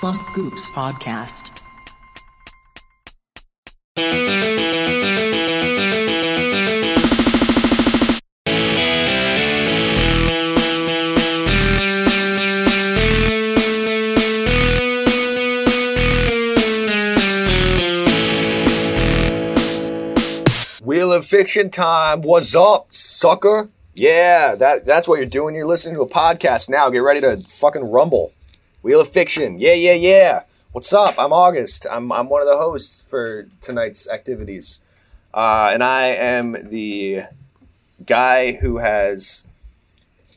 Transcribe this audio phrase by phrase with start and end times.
[0.00, 1.62] Plump Goops Podcast.
[20.82, 22.22] Wheel of Fiction time.
[22.22, 23.68] What's up, sucker?
[23.92, 25.54] Yeah, that that's what you're doing.
[25.54, 26.88] You're listening to a podcast now.
[26.88, 28.32] Get ready to fucking rumble.
[28.82, 29.58] Wheel of Fiction.
[29.58, 30.42] Yeah, yeah, yeah.
[30.72, 31.14] What's up?
[31.18, 31.86] I'm August.
[31.90, 34.82] I'm I'm one of the hosts for tonight's activities,
[35.34, 37.24] uh, and I am the
[38.06, 39.44] guy who has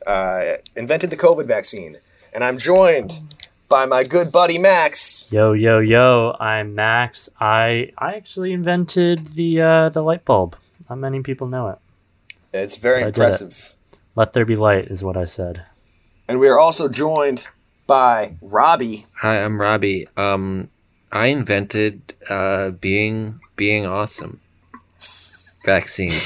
[0.06, 1.96] uh, invented the COVID vaccine,
[2.34, 3.22] and I'm joined
[3.70, 5.26] by my good buddy Max.
[5.32, 6.36] Yo yo yo!
[6.38, 7.30] I'm Max.
[7.40, 10.54] I I actually invented the uh, the light bulb.
[10.90, 11.78] Not many people know it.
[12.52, 13.06] It's very it.
[13.06, 13.74] impressive.
[14.16, 15.64] Let there be light is what I said.
[16.28, 17.48] And we are also joined
[17.86, 19.06] by Robbie.
[19.20, 20.08] Hi, I'm Robbie.
[20.16, 20.70] Um,
[21.12, 24.40] I invented uh, being being awesome.
[25.64, 26.12] Vaccine.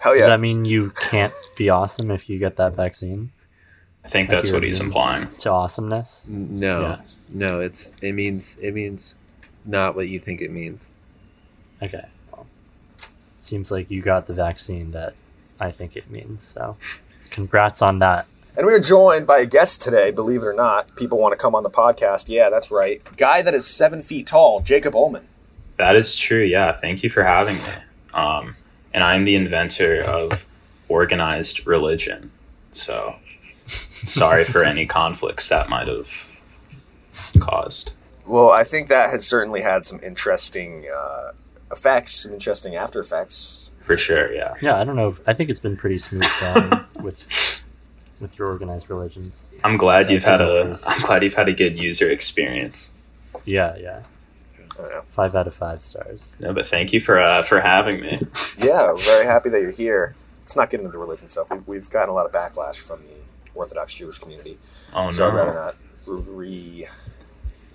[0.00, 3.32] Hell Does that mean you can't be awesome if you get that vaccine
[4.02, 5.28] I think Like that's what he's implying.
[5.28, 6.26] to awesomeness?
[6.28, 7.00] No, Yeah.
[7.28, 7.60] no.
[7.60, 9.16] It's it means it means
[9.66, 10.90] not what you think it means.
[11.82, 12.06] Okay.
[12.32, 12.46] Well,
[13.40, 15.12] seems like you got the vaccine that
[15.60, 16.42] I think it means.
[16.44, 16.78] So,
[17.30, 18.26] congrats on that.
[18.60, 20.94] And we are joined by a guest today, believe it or not.
[20.94, 22.28] People want to come on the podcast.
[22.28, 23.00] Yeah, that's right.
[23.16, 25.26] Guy that is seven feet tall, Jacob Ullman.
[25.78, 26.42] That is true.
[26.42, 26.72] Yeah.
[26.72, 27.62] Thank you for having me.
[28.12, 28.52] Um,
[28.92, 30.44] and I'm the inventor of
[30.90, 32.32] organized religion.
[32.72, 33.16] So
[34.04, 36.38] sorry for any conflicts that might have
[37.38, 37.92] caused.
[38.26, 41.32] Well, I think that has certainly had some interesting uh,
[41.72, 43.70] effects, some interesting after effects.
[43.84, 44.30] For sure.
[44.34, 44.52] Yeah.
[44.60, 45.08] Yeah, I don't know.
[45.08, 47.26] If, I think it's been pretty smooth sailing with
[48.20, 49.46] with your organized religions.
[49.64, 50.84] I'm glad you've had a Absolutely.
[50.86, 52.94] I'm glad you've had a good user experience.
[53.44, 54.02] Yeah, yeah.
[54.78, 55.04] I don't.
[55.08, 56.36] Five out of five stars.
[56.40, 58.18] No, but thank you for uh, for having me.
[58.58, 60.14] Yeah, very happy that you're here.
[60.40, 61.50] Let's not get into the religion stuff.
[61.50, 63.14] We've, we've gotten a lot of backlash from the
[63.54, 64.58] Orthodox Jewish community.
[64.94, 66.86] Oh so I'd rather not re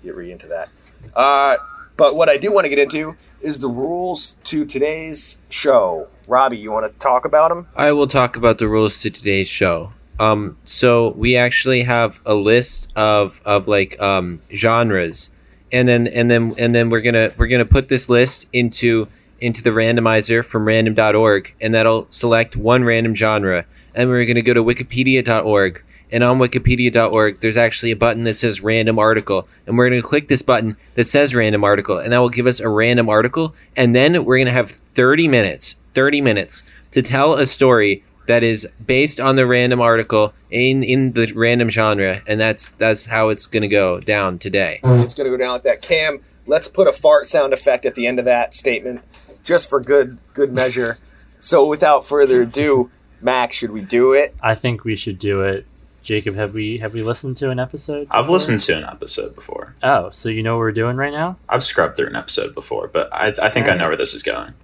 [0.02, 0.68] get re into that.
[1.14, 1.56] Uh,
[1.96, 6.08] but what I do want to get into is the rules to today's show.
[6.26, 7.68] Robbie, you want to talk about them?
[7.76, 9.92] I will talk about the rules to today's show.
[10.18, 15.30] Um, so we actually have a list of of like um genres,
[15.70, 19.08] and then and then and then we're gonna we're gonna put this list into
[19.40, 24.54] into the randomizer from random.org, and that'll select one random genre, and we're gonna go
[24.54, 25.82] to wikipedia.org.
[26.12, 29.48] And on wikipedia.org, there's actually a button that says random article.
[29.66, 31.98] And we're going to click this button that says random article.
[31.98, 33.56] And that will give us a random article.
[33.76, 36.62] And then we're going to have 30 minutes, 30 minutes
[36.92, 41.70] to tell a story that is based on the random article in, in the random
[41.70, 42.22] genre.
[42.26, 44.80] And that's, that's how it's going to go down today.
[44.82, 45.82] It's going to go down like that.
[45.82, 49.02] Cam, let's put a fart sound effect at the end of that statement,
[49.44, 50.98] just for good good measure.
[51.38, 54.34] So without further ado, Max, should we do it?
[54.42, 55.66] I think we should do it.
[56.02, 58.06] Jacob, have we have we listened to an episode?
[58.10, 59.74] I've listened to an episode before.
[59.82, 61.36] Oh, so you know what we're doing right now?
[61.48, 64.22] I've scrubbed through an episode before, but I, I think I know where this is
[64.22, 64.54] going.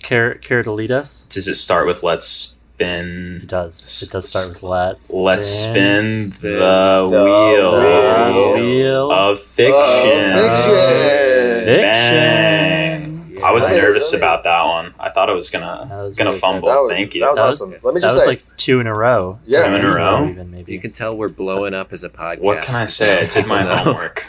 [0.00, 1.26] Care care to lead us?
[1.26, 2.56] Does it start with let's
[2.86, 4.02] It does.
[4.02, 5.10] It does start with let's.
[5.10, 8.54] Let's spin, Spin the, the wheel, wheel.
[8.54, 10.32] Wheel of fiction.
[10.38, 11.64] fiction.
[11.64, 13.42] Fiction.
[13.44, 13.76] I was Nice.
[13.76, 14.94] nervous about that one.
[15.00, 16.68] I thought I was gonna That was gonna really fumble.
[16.68, 17.22] Was, Thank you.
[17.22, 17.70] That was That was- awesome.
[17.82, 19.40] Let me That just was like two in a row.
[19.46, 19.66] Yeah.
[19.68, 20.28] Two in a row?
[20.28, 20.72] Even maybe.
[20.72, 22.38] You can tell we're blowing up as a podcast.
[22.40, 23.18] what can I say?
[23.20, 24.26] I did my homework.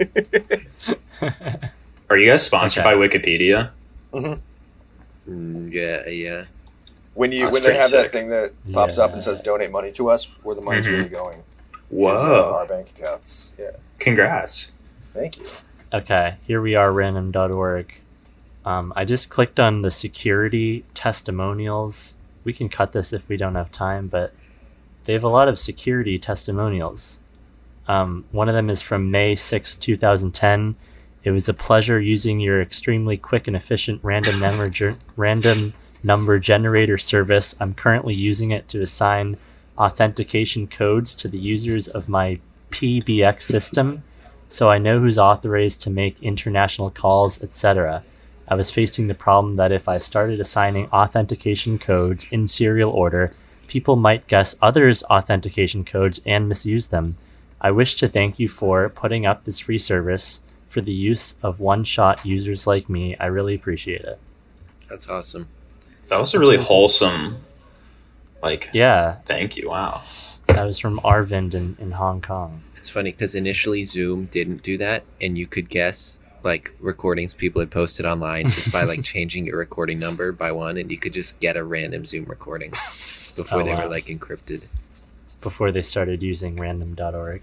[2.10, 2.94] Are you guys sponsored Okay.
[2.94, 3.70] by Wikipedia?
[4.12, 6.44] Mm, Yeah, yeah.
[7.18, 9.72] When you That's when they pretty have that thing that pops up and says "donate
[9.72, 10.92] money to us," where the money's Mhm.
[10.92, 11.38] really going.
[11.38, 12.52] is, uh, Whoa!
[12.54, 13.54] our bank accounts.
[13.58, 14.72] Yeah, Congrats.
[15.14, 15.46] thank you.
[15.92, 17.92] Okay, here we are, random.org.
[18.64, 22.14] Um, I just clicked on the security testimonials.
[22.44, 24.32] We can cut this if we don't have time, but
[25.06, 27.18] they have a lot of security testimonials.
[27.88, 30.76] Um, one of them is from May 6, 2010.
[31.24, 35.72] It was a pleasure using your extremely quick and efficient random number, ger- random
[36.02, 37.54] number generator service.
[37.60, 39.36] I'm currently using it to assign
[39.76, 42.40] authentication codes to the users of my
[42.70, 44.02] PBX system
[44.48, 48.02] so I know who's authorized to make international calls, etc.
[48.48, 53.32] I was facing the problem that if I started assigning authentication codes in serial order,
[53.66, 57.16] people might guess others' authentication codes and misuse them.
[57.60, 61.60] I wish to thank you for putting up this free service for the use of
[61.60, 63.16] one shot users like me.
[63.16, 64.18] I really appreciate it.
[64.88, 65.48] That's awesome.
[66.08, 67.38] That was a really wholesome,
[68.42, 69.68] like, Yeah, thank you.
[69.70, 70.02] Wow.
[70.48, 72.62] that was from Arvind in, in Hong Kong.
[72.76, 77.60] It's funny because initially Zoom didn't do that, and you could guess like recordings people
[77.60, 81.12] had posted online just by like changing your recording number by one, and you could
[81.12, 83.84] just get a random Zoom recording before Oh, they wow.
[83.84, 84.66] were like encrypted.
[85.40, 87.42] Before they started using random.org.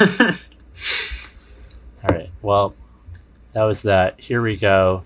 [0.00, 0.36] Yeah.
[2.04, 2.30] All right.
[2.42, 2.74] Well,
[3.52, 4.20] that was that.
[4.20, 5.04] Here we go.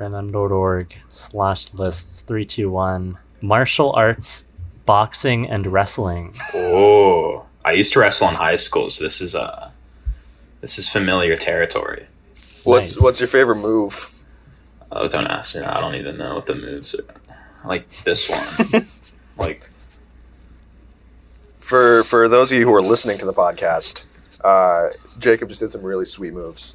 [0.00, 4.46] Random.org slash lists three two one martial arts,
[4.86, 6.32] boxing and wrestling.
[6.54, 9.70] Oh, I used to wrestle in high school, so this is uh
[10.62, 12.06] this is familiar territory.
[12.64, 13.00] What's Nice.
[13.00, 14.24] what's your favorite move?
[14.90, 15.60] Oh, don't ask me.
[15.60, 17.04] I don't even know what the moves are.
[17.68, 18.82] Like this one.
[19.36, 19.68] like
[21.58, 24.06] For for those of you who are listening to the podcast,
[24.42, 24.88] uh,
[25.18, 26.74] Jacob just did some really sweet moves.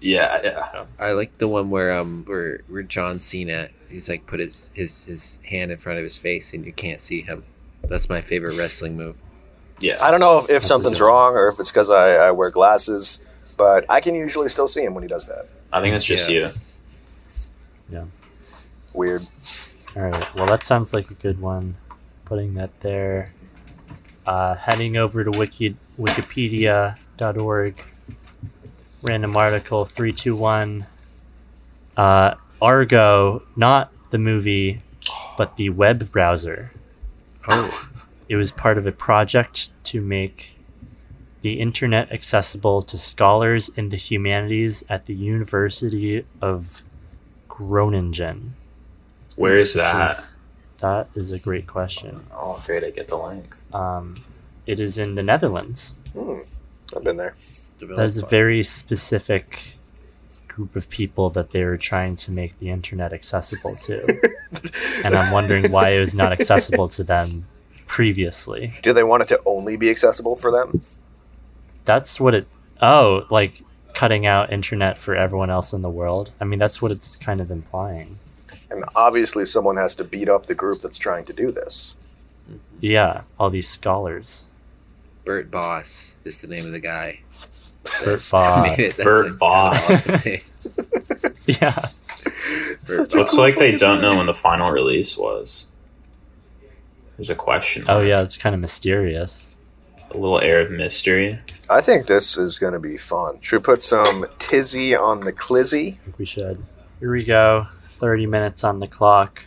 [0.00, 0.84] Yeah, yeah.
[0.98, 5.04] I like the one where um where where John Cena he's like put his his
[5.06, 7.44] his hand in front of his face and you can't see him.
[7.88, 9.16] That's my favorite wrestling move.
[9.80, 9.96] Yeah.
[10.02, 13.20] I don't know if, if something's wrong or if it's because I, I wear glasses,
[13.56, 15.46] but I can usually still see him when he does that.
[15.72, 16.48] I think it's just Yeah.
[16.48, 16.50] you.
[17.90, 18.04] Yeah.
[18.94, 19.22] Weird.
[19.96, 20.34] All right.
[20.34, 21.76] Well, that sounds like a good one.
[22.24, 23.32] Putting that there.
[24.26, 27.84] Uh, heading over to wiki wikipedia.org.
[29.02, 30.86] Random article 321.
[31.96, 34.82] Uh, Argo, not the movie,
[35.36, 36.72] but the web browser.
[37.48, 37.88] Oh,
[38.28, 40.52] It was part of a project to make
[41.40, 46.82] the internet accessible to scholars in the humanities at the University of
[47.48, 48.54] Groningen.
[49.36, 50.18] Where is that?
[50.18, 50.34] is-
[50.80, 52.24] that is a great question.
[52.32, 53.56] Oh, afraid I get the link.
[53.72, 54.14] Um,
[54.66, 55.94] it is in the Netherlands.
[56.12, 56.38] Hmm.
[56.96, 57.34] I've been there.
[57.78, 59.74] That is a very specific
[60.46, 64.32] group of people that they were trying to make the internet accessible to.
[65.04, 67.46] and I'm wondering why it was not accessible to them
[67.86, 68.72] previously.
[68.82, 70.82] Do they want it to only be accessible for them?
[71.84, 72.48] That's what it.
[72.82, 73.62] Oh, like
[73.94, 76.32] cutting out internet for everyone else in the world.
[76.40, 78.18] I mean, that's what it's kind of implying.
[78.70, 81.94] And obviously, someone has to beat up the group that's trying to do this.
[82.80, 84.44] Yeah, all these scholars.
[85.24, 87.20] Bert Boss is the name of the guy.
[88.04, 88.62] Bert Boss.
[88.62, 88.94] Made it.
[88.96, 89.90] That's Bert a- Boss.
[89.90, 90.40] awesome name.
[91.46, 91.84] Yeah.
[92.86, 93.38] Bert Looks Boss.
[93.38, 95.68] like they don't know when the final release was.
[97.16, 97.84] There's a question.
[97.88, 99.54] Oh yeah, it's kind of mysterious.
[100.10, 101.38] A little air of mystery.
[101.68, 103.40] I think this is going to be fun.
[103.40, 105.94] Should we put some tizzy on the clizzy?
[105.94, 106.64] I think we should.
[107.00, 107.66] Here we go.
[107.90, 109.42] 30 minutes on the clock.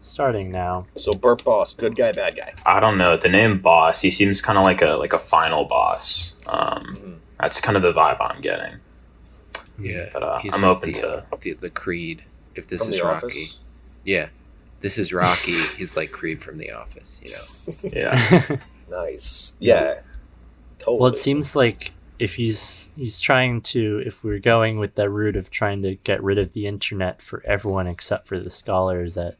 [0.00, 0.86] Starting now.
[0.96, 2.54] So, Burt Boss, good guy, bad guy.
[2.64, 3.16] I don't know.
[3.16, 6.36] The name boss, he seems kind of like a like a final boss.
[6.46, 7.07] Um.
[7.40, 8.78] That's kind of the vibe I'm getting.
[9.78, 11.24] Yeah, But uh, he's I'm like open the, to.
[11.40, 12.24] the the Creed.
[12.54, 13.60] If this From is Rocky, Office?
[14.04, 14.28] yeah,
[14.80, 15.52] this is Rocky.
[15.76, 17.20] he's like Creed from The Office.
[17.92, 18.56] You know, Yeah.
[18.90, 19.52] Nice.
[19.58, 20.00] Yeah.
[20.78, 20.98] Totally.
[20.98, 25.36] well, it seems like if he's he's trying to if we're going with that route
[25.36, 29.36] of trying to get rid of the internet for everyone except for the scholars at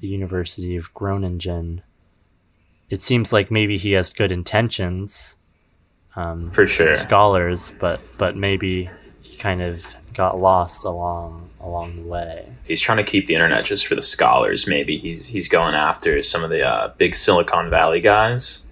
[0.00, 1.80] the University of Groningen,
[2.90, 5.37] it seems like maybe he has good intentions
[6.18, 6.94] um, For sure.
[6.94, 8.90] scholars, but but maybe
[9.22, 12.46] he kind of got lost along along the way.
[12.66, 14.66] he's trying to keep the internet just for the scholars.
[14.66, 18.64] Maybe he's he's going after some of the uh, big Silicon Valley guys.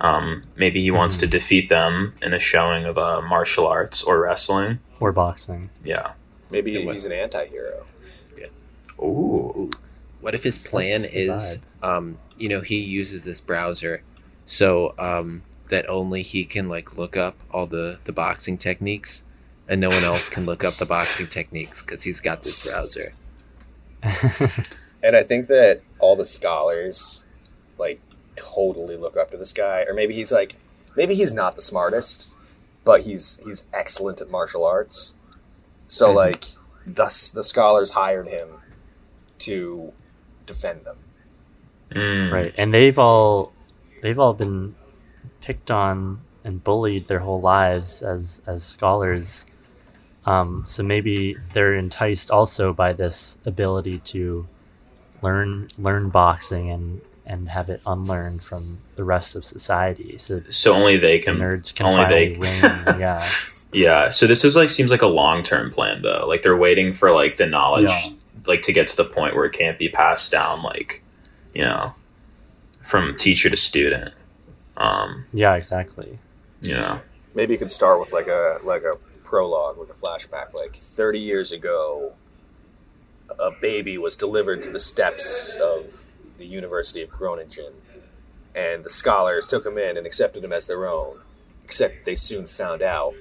[0.00, 4.20] Um, maybe he wants to defeat them in a showing of uh, martial arts or
[4.20, 4.78] wrestling.
[5.00, 5.70] Or boxing.
[5.84, 6.12] Yeah.
[6.50, 7.86] Maybe Yeah, he's an anti hero.
[8.98, 9.70] Ooh.
[10.20, 14.02] what if his plan That's is, um, you know, he uses this browser,
[14.46, 19.24] so um, that only he can like look up all the the boxing techniques,
[19.68, 23.12] and no one else can look up the boxing techniques because he's got this browser.
[25.02, 27.24] And I think that all the scholars,
[27.78, 28.00] like,
[28.34, 29.84] totally look up to this guy.
[29.86, 30.56] Or maybe he's like,
[30.96, 32.30] maybe he's not the smartest,
[32.84, 35.14] but he's he's excellent at martial arts.
[35.86, 36.14] So, Mhm.
[36.16, 36.44] like,
[36.86, 38.48] thus the scholars hired him
[39.40, 39.92] to
[40.44, 40.96] defend them.
[41.92, 42.32] Mm.
[42.32, 43.52] right and they've all
[44.02, 44.74] they've all been
[45.46, 49.46] picked on and bullied their whole lives as as scholars
[50.26, 54.46] um, so maybe they're enticed also by this ability to
[55.22, 60.74] learn learn boxing and and have it unlearned from the rest of society so So
[60.74, 61.36] only they the can.
[61.38, 62.62] nerds can only they- reign
[63.00, 63.22] yeah
[63.72, 64.10] Yeah.
[64.10, 66.24] So this is like seems like a long term plan though.
[66.30, 68.12] Like they're waiting for like the knowledge, Yeah.
[68.46, 71.02] like to get to the point where it can't be passed down, like
[71.52, 71.92] you know,
[72.84, 74.14] from teacher to student.
[74.76, 76.18] Um, yeah exactly
[76.66, 77.00] you know.
[77.34, 80.54] Maybe you could start with like a like a prologue, like a flashback.
[80.54, 82.12] Like thirty years ago,
[83.38, 87.72] a baby was delivered to the steps of the University of Groningen,
[88.54, 91.20] and the scholars took him in and accepted him as their own.
[91.64, 93.14] Except they soon found out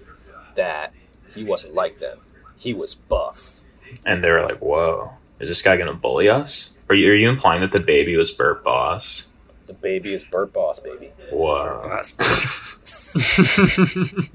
[0.55, 0.93] that
[1.33, 2.19] he wasn't like them.
[2.57, 3.59] He was buff.
[4.05, 7.29] And they were like, "Whoa, is this guy gonna bully us?" Are you are you
[7.29, 9.29] implying that the baby was Burt Boss?
[9.67, 11.11] The baby is Burt Boss, baby.
[11.31, 11.83] Wow.
[11.87, 12.21] Last-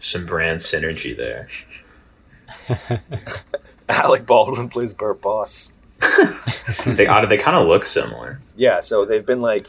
[0.00, 1.48] some brand synergy there.
[3.88, 5.72] Alec Baldwin plays Burt Boss.
[6.86, 8.40] They uh, they kind of look similar.
[8.56, 9.68] Yeah, so they've been like,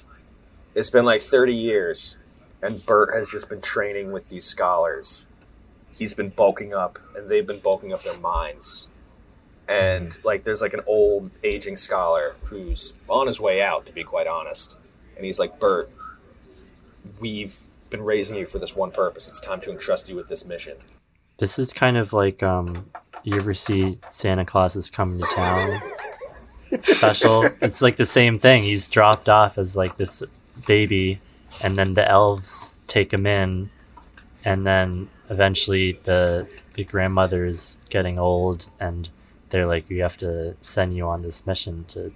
[0.74, 2.18] it's been like 30 years,
[2.62, 5.28] and Bert has just been training with these scholars.
[5.96, 8.90] He's been bulking up, and they've been bulking up their minds.
[9.68, 14.04] And like, there's like an old aging scholar who's on his way out, to be
[14.04, 14.78] quite honest.
[15.16, 15.90] And he's like, Bert,
[17.20, 17.56] we've
[17.90, 19.28] been raising you for this one purpose.
[19.28, 20.78] It's time to entrust you with this mission.
[21.38, 22.90] This is kind of like um,
[23.24, 25.80] you ever see Santa Claus is coming to town
[26.84, 27.50] special?
[27.62, 28.64] It's like the same thing.
[28.64, 30.24] He's dropped off as like this
[30.68, 31.20] baby,
[31.64, 33.70] and then the elves take him in,
[34.44, 39.10] and then eventually the the grandmother is getting old, and
[39.50, 42.12] they're like, "We have to send you on this mission to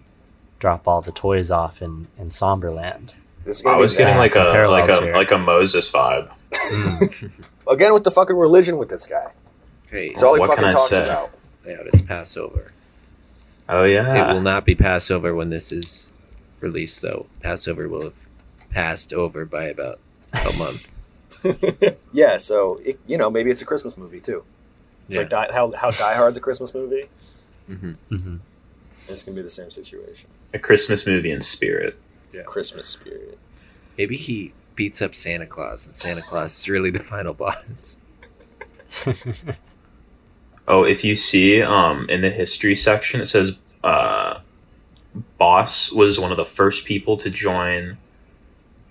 [0.60, 3.14] drop all the toys off in in Somberland."
[3.46, 5.14] This is I was getting like a like a here.
[5.14, 6.32] like a Moses vibe.
[7.70, 9.32] again with the fucking religion with this guy.
[9.90, 11.04] Hey, It's all he What fucking can I talks say?
[11.04, 11.32] about.
[11.66, 12.72] yeah, it's Passover.
[13.68, 14.30] Oh yeah.
[14.30, 16.12] It will not be Passover when this is
[16.60, 17.28] released, though.
[17.42, 18.28] Passover will have
[18.72, 20.00] passed over by about
[20.34, 21.00] a month.
[22.12, 24.44] Yeah, so it, you know maybe it's a Christmas movie too.
[25.08, 25.22] It's Yeah.
[25.22, 27.10] like die, how how Die Hard's a Christmas movie.
[27.76, 28.36] Hmm hmm
[29.08, 30.30] This can be the same situation.
[30.54, 31.98] a Christmas movie in spirit.
[32.34, 32.44] Yeah.
[32.44, 33.38] Christmas spirit.
[33.98, 38.00] Maybe he beats up Santa Claus, and Santa Claus is really the final boss.
[40.68, 44.40] Oh, if you see um, in the history section, it says uh,
[45.40, 47.98] Boss was one of the first people to join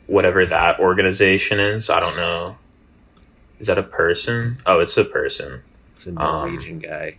[0.08, 1.88] whatever that organization is.
[1.88, 2.58] I don't know.
[3.60, 4.58] Is that a person?
[4.66, 5.62] Oh, it's a person.
[5.90, 7.12] It's a Um, guy.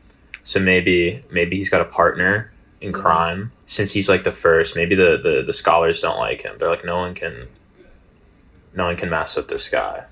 [0.43, 3.51] So maybe maybe he's got a partner in crime.
[3.65, 6.55] Since he's like the first, maybe the, the, the scholars don't like him.
[6.58, 7.48] They're like, no one can
[8.74, 10.05] no one can mess with this guy.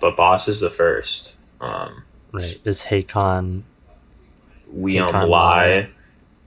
[0.00, 1.38] But Boss is the first.
[1.60, 2.60] Um, Right.
[2.66, 3.64] Is Hakon
[4.70, 5.88] we um, Hakon lie.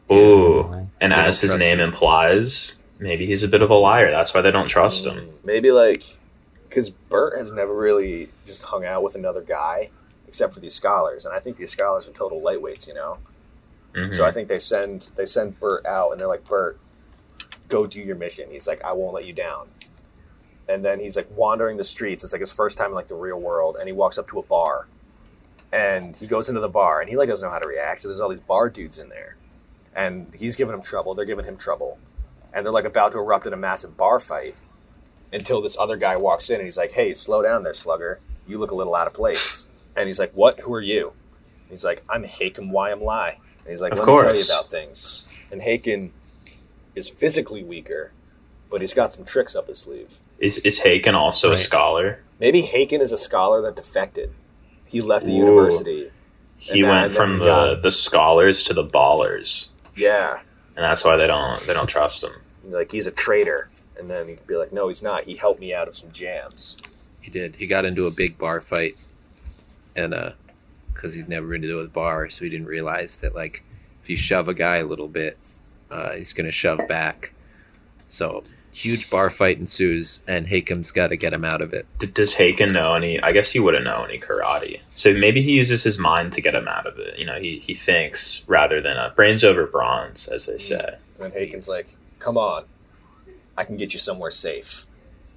[0.09, 0.15] Lie.
[0.15, 0.63] Ooh.
[0.63, 0.87] Lie?
[1.01, 1.89] And as his name him.
[1.89, 4.11] implies, maybe he's a bit of a liar.
[4.11, 5.15] That's why they don't trust him.
[5.15, 6.03] Mm, Maybe like
[6.67, 9.89] because Bert has never really just hung out with another guy
[10.29, 12.87] except for these scholars, and I think these scholars are total lightweights.
[12.87, 13.17] You know,
[13.95, 14.15] Mhm.
[14.15, 16.77] so I think they send they send Bert out, and they're like, Bert,
[17.67, 18.49] go do your mission.
[18.51, 19.69] He's like, I won't let you down.
[20.67, 22.23] And then he's like wandering the streets.
[22.23, 24.39] It's like his first time in like the real world, and he walks up to
[24.39, 24.87] a bar,
[25.71, 28.01] and he goes into the bar, and he like doesn't know how to react.
[28.01, 29.35] So there's all these bar dudes in there,
[29.95, 31.15] and he's giving them trouble.
[31.15, 31.97] They're giving him trouble,
[32.53, 34.55] and they're like about to erupt in a massive bar fight
[35.33, 38.19] until this other guy walks in and he's like, "Hey, slow down there, slugger.
[38.47, 40.59] You look a little out of place." And he's like, "What?
[40.61, 41.07] Who are you?"
[41.63, 44.43] And he's like, "I'm Hakon Wium Lie." And he's like, Of "Let me tell you
[44.43, 46.11] about things." And Hakon
[46.95, 48.11] is physically weaker,
[48.69, 50.19] but he's got some tricks up his sleeve.
[50.39, 51.57] Is, is Hakon also Right.
[51.57, 52.19] a scholar?
[52.39, 54.31] Maybe Hakon is a scholar that defected.
[54.85, 55.37] He left the Ooh.
[55.45, 56.11] university.
[56.57, 60.39] He went and from the, got- the scholars to the ballers, Yeah,
[60.75, 62.31] and that's why they don't they don't trust him.
[62.69, 63.69] like he's a traitor.
[63.97, 65.23] And then you could be like, "No, he's not.
[65.25, 66.77] He helped me out of some jams."
[67.21, 67.57] He did.
[67.57, 68.95] He got into a big bar fight,
[69.99, 70.31] and uh,
[70.93, 73.63] because he'd never been to a bar, so he didn't realize that like
[74.01, 75.37] if you shove a guy a little bit,
[75.91, 77.33] uh, he's gonna shove back.
[78.07, 81.85] So huge bar fight ensues, and Hakon's got to get him out of it.
[81.97, 83.21] D- does Hakon know any?
[83.21, 84.79] I guess he wouldn't know any karate.
[84.93, 87.17] So maybe he uses his mind to get him out of it.
[87.19, 90.97] You know, he, he thinks rather than uh, brains over bronze, as they say.
[91.19, 92.65] And then Hakon's like, "Come on,
[93.57, 94.85] I can get you somewhere safe.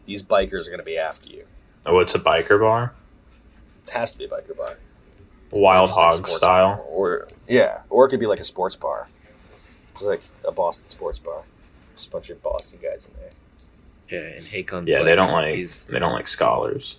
[0.07, 1.45] These bikers are going to be after you.
[1.87, 2.95] Oh, it's a biker bar,
[3.84, 4.76] It has to be a biker bar,
[5.50, 6.76] wild Just like hog style.
[6.76, 6.84] bar.
[6.86, 9.08] or yeah, or it could be like a sports bar,
[9.94, 11.42] just like a Boston sports bar.
[11.96, 13.30] Just a bunch of Boston guys in there.
[14.08, 16.98] Yeah, and Hakon's Yeah, like, they don't like he's they don't like scholars.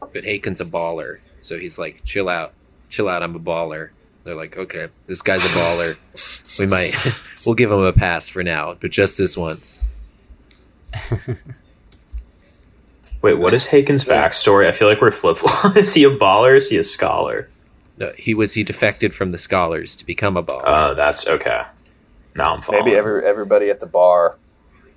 [0.00, 2.52] but Hakon's a baller, so he's like, chill out,
[2.88, 3.22] chill out.
[3.22, 3.90] I'm a baller.
[4.24, 6.58] They're like, okay, this guy's a baller.
[6.58, 6.94] we might,
[7.46, 9.84] we'll give him a pass for now, but just this once.
[13.24, 14.68] Wait, what is Hakon's backstory?
[14.68, 15.74] I feel like we're flip flop.
[15.78, 16.50] is he a baller?
[16.50, 17.48] Or is he a scholar?
[17.96, 20.66] No, he was he defected from the scholars to become a baller.
[20.66, 21.62] Uh, that's okay.
[22.36, 22.84] Now I'm following.
[22.84, 24.36] Maybe every everybody at the bar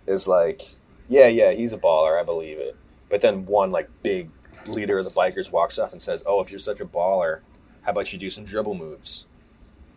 [0.05, 0.61] is like,
[1.07, 2.19] "Yeah, yeah, he's a baller.
[2.19, 2.75] I believe it."
[3.07, 4.29] But then one like big
[4.65, 7.39] leader of the bikers walks up and says, "Oh, if you're such a baller,
[7.83, 9.27] how about you do some dribble moves?"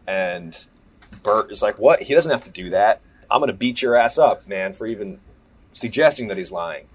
[0.07, 0.57] And
[1.25, 2.03] Bert is like, "What?
[2.03, 3.01] He doesn't have to do that.
[3.29, 5.19] I'm gonna beat your ass up, man, for even
[5.73, 6.87] suggesting that he's lying."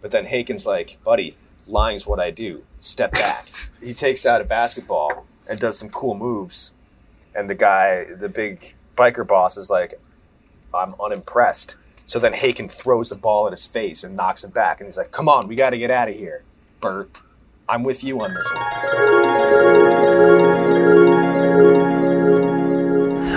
[0.00, 1.36] But then Hakon's like, "Buddy,
[1.70, 2.64] Lying's what I do.
[2.78, 3.48] Step back.
[3.82, 6.74] He takes out a basketball and does some cool moves.
[7.34, 9.98] And the guy, the big biker boss, is like,
[10.74, 11.76] I'm unimpressed.
[12.04, 14.80] So then Hakon throws the ball at his face and knocks it back.
[14.80, 16.42] And he's like, Come on, we got to get out of here.
[16.80, 17.20] Bert,
[17.70, 18.62] I'm with you on this one.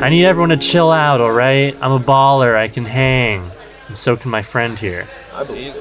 [0.03, 1.77] I need everyone to chill out, alright?
[1.81, 3.49] I'm a baller, I can hang.
[3.87, 5.07] And so can my friend here.
[5.33, 5.77] I believe he's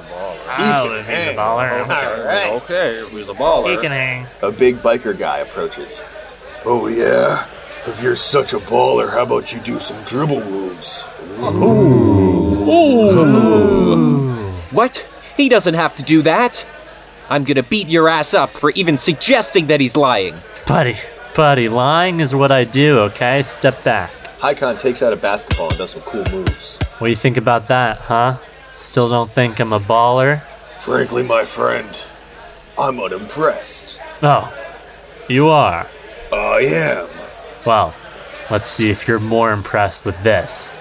[0.59, 0.91] a baller.
[0.91, 1.83] Oh, if he's a baller.
[1.83, 2.53] All right.
[2.63, 3.75] Okay, he's a baller.
[3.75, 4.27] He can hang.
[4.43, 6.03] A big biker guy approaches.
[6.65, 7.47] Oh, yeah?
[7.87, 11.05] If you're such a baller, how about you do some dribble moves?
[14.71, 15.07] What?
[15.37, 16.65] He doesn't have to do that.
[17.29, 20.35] I'm gonna beat your ass up for even suggesting that he's lying.
[20.67, 20.97] Buddy,
[21.35, 23.43] buddy, lying is what I do, okay?
[23.43, 24.11] Step back.
[24.39, 26.79] Hakon takes out a basketball and does some cool moves.
[26.99, 28.37] What do you think about that, huh?
[28.75, 30.43] Still don't think I'm a baller?
[30.79, 31.89] Frankly, my friend,
[32.79, 34.01] I'm unimpressed.
[34.23, 34.53] Oh,
[35.29, 35.87] you are.
[36.33, 37.09] I am.
[37.67, 37.95] Well,
[38.51, 40.77] let's see if you're more impressed with this.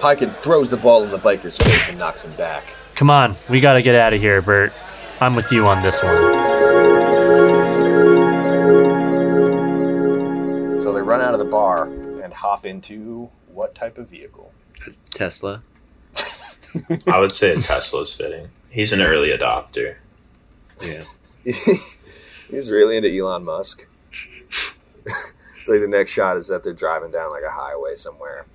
[0.00, 2.64] Hakon throws the ball in the biker's face and knocks him back.
[2.94, 4.72] Come on, we gotta get out of here, Bert.
[5.20, 6.14] I'm with you on this one.
[10.82, 11.84] So they run out of the bar
[12.22, 14.52] and hop into what type of vehicle?
[15.10, 15.62] Tesla.
[17.06, 18.48] I would say a Tesla's fitting.
[18.70, 19.96] He's an early adopter.
[20.84, 21.04] Yeah.
[22.50, 23.86] He's really into Elon Musk.
[24.10, 28.46] it's like the next shot is that they're driving down like a highway somewhere,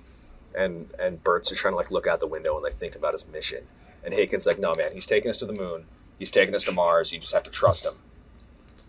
[0.54, 3.12] and and Bert's just trying to like look out the window and like think about
[3.12, 3.66] his mission.
[4.04, 5.86] And Hakon's like, "No, man, he's taking us to the moon.
[6.18, 7.12] He's taking us to Mars.
[7.12, 7.94] You just have to trust him.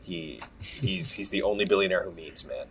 [0.01, 2.67] He he's he's the only billionaire who means, man.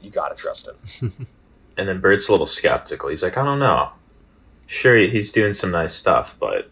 [0.00, 1.26] You gotta trust him."
[1.76, 3.08] And then Bert's a little skeptical.
[3.08, 3.90] He's like, I don't know.
[4.70, 6.70] Sure, he's doing some nice stuff, but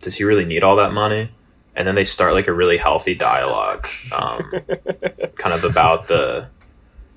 [0.00, 1.30] does he really need all that money?
[1.76, 4.40] And then they start like a really healthy dialogue, um,
[5.36, 6.48] kind of about the,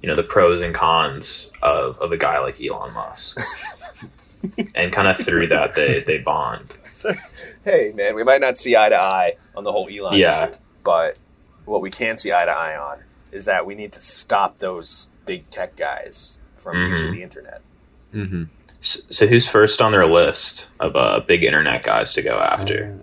[0.04, 3.40] you know, the pros and cons of, of a guy like Elon Musk.
[4.76, 6.76] and kind of through that, they, they bond.
[7.66, 10.50] hey, man, we might not see eye to eye on the whole Elon Yeah.
[10.50, 11.18] issue, but
[11.66, 13.00] what we can see eye to eye on
[13.32, 16.90] is that we need to stop those big tech guys from Mhm.
[16.92, 17.62] using the internet.
[18.14, 18.44] Mm-hmm.
[18.82, 22.98] So who's first on their list of uh, big internet guys to go after?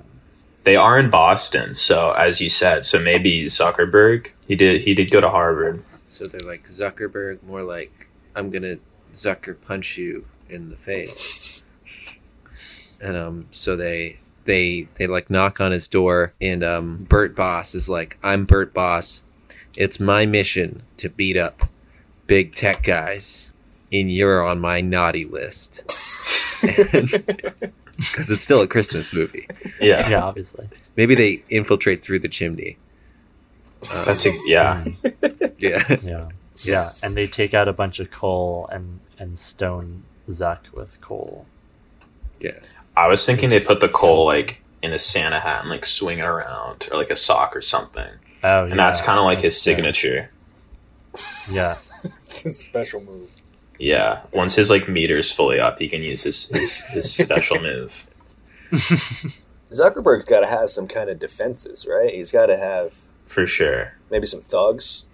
[0.64, 4.30] They are in Boston, so as you said, so maybe Zuckerberg.
[4.48, 5.84] He did he did go to Harvard.
[6.06, 8.76] So they're like Zuckerberg, more like I'm gonna
[9.12, 11.64] Zucker punch you in the face.
[13.00, 17.74] And um, so they they they like knock on his door, and um, Bert Boss
[17.74, 19.22] is like, "I'm Bert Boss.
[19.76, 21.64] It's my mission to beat up
[22.26, 23.50] big tech guys,
[24.00, 25.82] and you're on my naughty list."
[26.60, 27.12] Because
[28.30, 29.46] it's still a Christmas movie.
[29.80, 30.68] Yeah, Yeah, obviously.
[30.96, 32.78] Maybe they infiltrate through the chimney.
[33.94, 34.82] Um, that's a, yeah.
[34.84, 35.54] Mm.
[35.58, 35.96] Yeah.
[36.02, 36.28] Yeah.
[36.64, 36.88] Yeah.
[37.02, 41.44] And they take out a bunch of coal and, and stone Zuck with coal.
[42.40, 42.58] Yeah.
[42.96, 46.18] I was thinking they put the coal like in a Santa hat and like swing
[46.18, 48.08] it around, or like a sock or something,
[48.42, 50.30] Oh, and that's kind of like his signature.
[51.50, 51.72] Yeah.
[52.04, 53.30] it's a special move.
[53.78, 58.06] Yeah, once his like meter's fully up, he can use his his, his special move.
[59.70, 62.14] Zuckerberg's got to have some kind of defenses, right?
[62.14, 62.94] He's got to have
[63.28, 63.94] For sure.
[64.10, 65.06] maybe some thugs.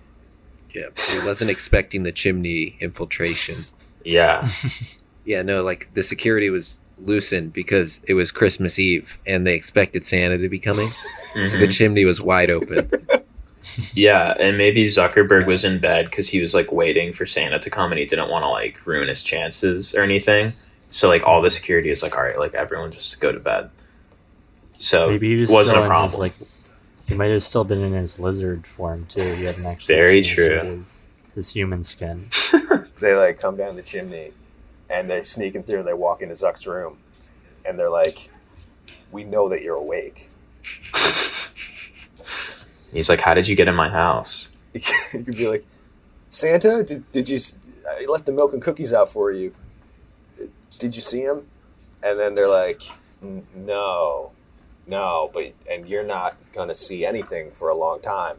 [0.75, 0.87] Yeah.
[0.97, 3.57] He wasn't expecting the chimney infiltration.
[4.05, 4.49] Yeah,
[5.25, 10.03] Yeah, no, like the security was loosened because it was Christmas Eve and they expected
[10.05, 10.87] Santa to be coming.
[10.87, 11.73] So the Mhm.
[11.73, 12.91] chimney was wide open.
[13.95, 17.71] yeah, and maybe Zuckerberg was in bed because he was like waiting for Santa to
[17.71, 20.53] come, and he didn't want to like ruin his chances or anything.
[20.91, 23.71] So like all the security is like, all right, like everyone just go to bed.
[24.79, 26.11] So Maybe he was it wasn't a problem.
[26.11, 26.49] his, like,
[27.07, 29.21] he might have still been in his lizard form, too.
[29.21, 30.59] He hadn't actually Very true.
[30.59, 32.29] His, his human skin.
[33.01, 34.33] They like come down the chimney,
[34.89, 35.81] and they sneak in through.
[35.81, 36.99] and They walk into Zuck's room,
[37.65, 38.31] and they're like,
[39.11, 40.31] "We know that you're awake."
[42.93, 44.53] He's like, how did you get in my house?
[44.75, 44.81] you
[45.25, 45.67] could be like,
[46.29, 47.39] "Santa, did, did you?
[47.89, 49.55] I left the milk and cookies out for you.
[50.79, 51.47] Did you see him?"
[52.03, 52.83] And then they're like,
[53.55, 54.33] "No,
[54.87, 58.37] no, but and you're not gonna see anything for a long time."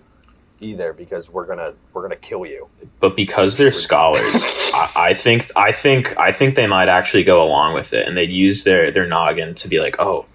[0.59, 2.69] Either because we're gonna we're gonna kill you.
[2.99, 4.33] but because they're scholars,
[4.73, 8.15] I, I think I think I think they might actually go along with it, and
[8.15, 10.25] they'd use their their noggin to be like, "Oh,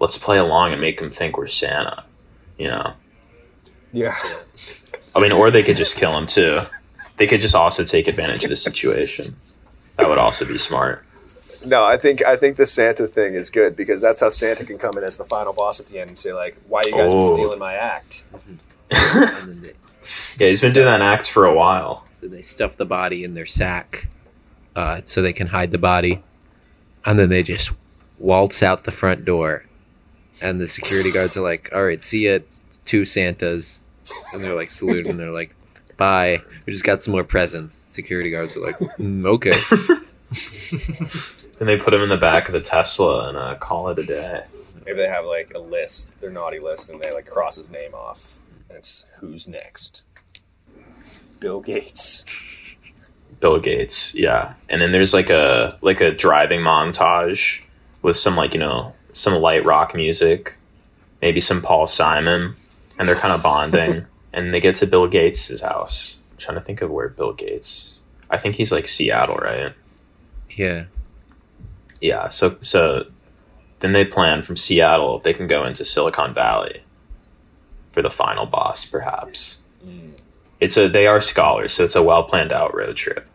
[0.00, 2.04] let's play along and make them think we're Santa,"
[2.58, 2.94] you know.
[3.96, 4.14] Yeah.
[5.14, 6.60] I mean, or they could just kill him too.
[7.16, 9.34] They could just also take advantage of the situation.
[9.96, 11.02] That would also be smart.
[11.64, 14.76] No, I think I think the Santa thing is good because that's how Santa can
[14.76, 17.12] come in as the final boss at the end and say like, "Why you guys
[17.14, 17.34] been Oh.
[17.34, 18.24] stealing my act?"
[18.90, 18.96] they,
[20.38, 22.06] Yeah, he's been doing that act for a while.
[22.20, 24.08] then they stuff the body in their sack
[24.76, 26.20] uh, so they can hide the body.
[27.04, 27.72] And then they just
[28.18, 29.64] waltz out the front door.
[30.40, 32.40] And the security guards are like, all right, see ya,
[32.84, 33.80] two Santas.
[34.32, 35.54] And they're like saluting, and they're like,
[35.96, 36.42] bye.
[36.64, 37.74] We just got some more presents.
[37.74, 39.52] Security guards are like, mm, okay.
[41.60, 44.04] and they put him in the back of the Tesla and uh, call it a
[44.04, 44.44] day.
[44.84, 47.94] Maybe they have like a list, their naughty list, and they like cross his name
[47.94, 48.38] off.
[48.68, 50.04] And it's who's next?
[51.40, 52.24] Bill Gates.
[53.40, 54.54] Bill Gates, yeah.
[54.68, 57.62] And then there's like a like a driving montage
[58.02, 60.56] with some like you know some light rock music,
[61.20, 62.54] maybe some Paul Simon,
[62.98, 64.06] and they're kind of bonding.
[64.32, 66.18] and they get to Bill Gates' house.
[66.32, 68.00] I'm trying to think of where Bill Gates.
[68.30, 69.72] I think he's like Seattle, right?
[70.50, 70.84] Yeah.
[72.00, 72.28] Yeah.
[72.28, 73.06] So so
[73.80, 76.82] then they plan from Seattle they can go into Silicon Valley
[77.92, 79.62] for the final boss, perhaps.
[79.84, 80.20] Mm.
[80.60, 83.26] It's a they are scholars, so it's a well planned out road trip.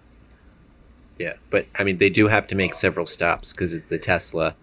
[1.22, 1.34] Yeah.
[1.52, 4.56] But, I mean, they do have to make several stops because it's the Tesla.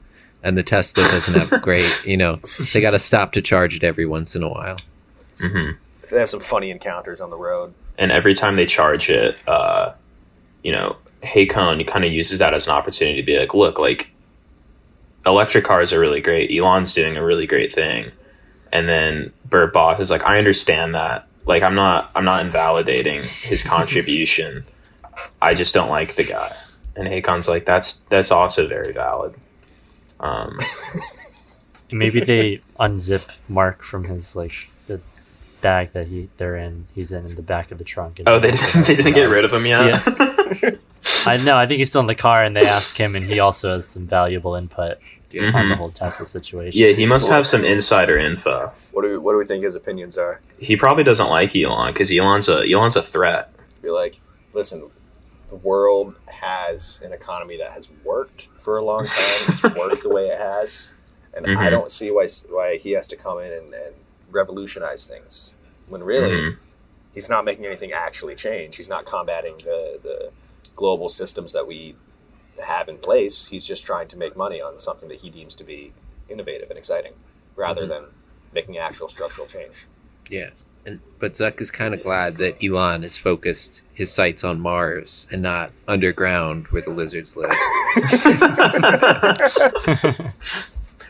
[0.43, 2.41] And the Tesla doesn't have great, you know,
[2.73, 4.77] they got to stop to charge it every once in a while.
[5.41, 5.71] hmm
[6.11, 7.75] They have some funny encounters on the road.
[7.99, 9.93] and every time they charge it, uh,
[10.63, 14.11] you know, Hakon kind of uses that as an opportunity to be like, look, like
[15.27, 16.51] electric cars are really great.
[16.57, 18.11] Elon's doing a really great thing,
[18.73, 21.27] and then Bert Boss is like, I understand that.
[21.47, 24.65] Like, I'm not, I'm not invalidating his contribution.
[25.43, 26.55] I just don't like the guy.
[26.95, 29.35] And Hakon's like, that's that's also very valid.
[30.21, 30.57] Um,
[31.91, 34.53] Maybe they unzip Mark from his like
[34.87, 35.01] the
[35.63, 36.87] bag that he they're in.
[36.95, 38.19] He's in in the back of the trunk.
[38.19, 40.03] and- oh, they didn't, they didn't get rid of him yet.
[41.27, 41.57] I know.
[41.57, 43.87] I think he's still in the car, and they asked him, and he also has
[43.89, 44.99] some valuable input
[45.31, 45.51] Yeah.
[45.55, 45.79] on the Mhm.
[45.79, 46.79] whole Tesla situation.
[46.81, 48.73] Yeah, he must have some insider info.
[48.93, 50.41] What do we, what do we think his opinions are?
[50.59, 53.51] He probably doesn't like Elon because Elon's a Elon's a threat.
[53.83, 54.21] Be like,
[54.53, 54.91] listen,
[55.49, 59.15] the world has an economy that has worked for a long time.
[59.17, 60.91] It's worked the way it has,
[61.35, 61.71] and I Mhm.
[61.71, 63.95] don't see why why he has to come in and, and
[64.31, 65.55] revolutionize things
[65.89, 66.57] when really Mhm.
[67.15, 68.77] he's not making anything actually change.
[68.77, 70.31] He's not combating the the
[70.77, 71.97] global systems that we
[72.63, 73.47] have in place.
[73.47, 75.93] He's just trying to make money on something that he deems to be
[76.29, 77.15] innovative and exciting,
[77.57, 77.91] rather Mm-hmm.
[77.91, 78.05] than
[78.53, 79.87] making actual structural change.
[80.29, 80.51] Yeah.
[80.87, 85.27] And but Zuck is kind of glad that Elon has focused his sights on Mars
[85.33, 87.51] and not underground where the lizards live.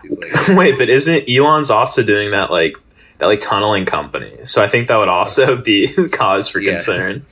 [0.09, 2.77] Like, Wait, but isn't Elon's also doing that like
[3.19, 4.33] that like tunneling company?
[4.45, 6.73] So I think that would also be cause for Yeah.
[6.73, 7.27] concern.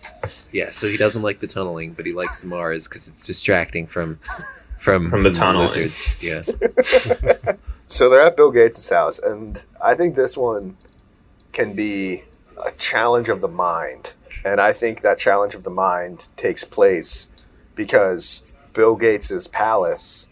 [0.52, 4.16] yeah, so he doesn't like the tunneling, but he likes Mars because it's distracting from
[4.80, 5.68] from From the tunneling.
[5.68, 6.14] lizards.
[6.22, 6.42] Yeah.
[7.88, 10.76] So they're at Bill Gates' house, and I think this one
[11.56, 12.22] can be
[12.62, 14.12] a challenge of the mind.
[14.44, 17.30] And I think that challenge of the mind takes place
[17.74, 20.28] because Bill Gates' palace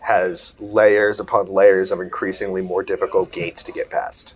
[0.00, 4.34] has layers upon layers of increasingly more difficult gates to get past.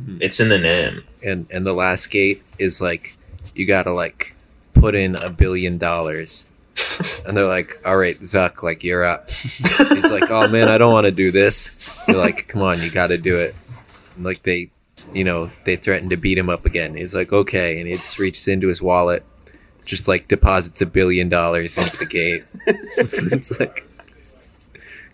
[0.00, 0.16] Mm-hmm.
[0.22, 1.04] It's in the name.
[1.24, 3.14] And and the last gate is like
[3.54, 4.34] you gotta like
[4.72, 6.50] put in a billion dollars.
[7.24, 9.30] And they're like, All right, Zuck, like you're up.
[9.30, 12.04] He's like, Oh man, I don't wanna do this.
[12.06, 13.54] They're like, Come on, you gotta do it.
[14.16, 14.70] And like they
[15.12, 16.94] you know, they threatened to beat him up again.
[16.94, 19.24] He's like, Okay, and he just reaches into his wallet,
[19.84, 22.42] just like deposits a billion dollars into the gate.
[22.96, 23.86] it's like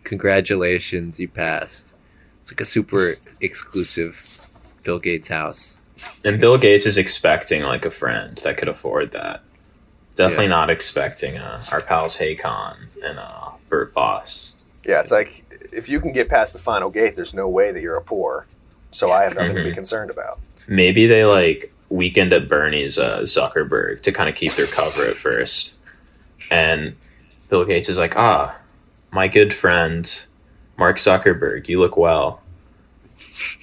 [0.04, 1.94] Congratulations, you passed.
[2.40, 4.48] It's like a super exclusive
[4.82, 5.80] Bill Gates house.
[6.24, 9.42] And Bill Gates is expecting like a friend that could afford that.
[10.14, 10.50] Definitely Yeah.
[10.50, 14.54] not expecting uh, our pals Hakon and uh, Bert Boss.
[14.86, 17.82] Yeah, it's like if you can get past the final gate, there's no way that
[17.82, 18.46] you're a poor.
[18.90, 19.74] So I have nothing to be Mhm.
[19.74, 20.38] concerned about.
[20.66, 25.14] Maybe they like weekend at Bernie's uh, Zuckerberg to kind of keep their cover at
[25.14, 25.76] first.
[26.50, 26.94] And
[27.48, 28.58] Bill Gates is like, ah,
[29.10, 30.26] my good friend,
[30.76, 32.42] Mark Zuckerberg, you look well.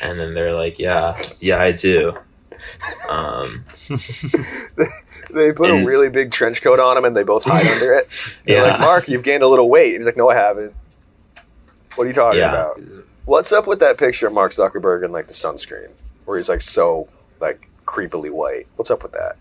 [0.02, 2.18] And then they're like, yeah, yeah, I do.
[3.10, 3.66] Um,
[5.32, 7.94] They put And- a really big trench coat on him, and they both hide under
[7.94, 8.08] it.
[8.46, 8.62] They're Yeah.
[8.64, 10.74] like, "Mark, you've gained a little weight." He's like, "No, I haven't."
[11.96, 12.50] What are you talking Yeah.
[12.52, 12.80] about?
[13.26, 15.90] What's up with that picture of Mark Zuckerberg and like the sunscreen,
[16.26, 17.08] where he's like so
[17.40, 18.68] like creepily white?
[18.76, 19.38] What's up with that?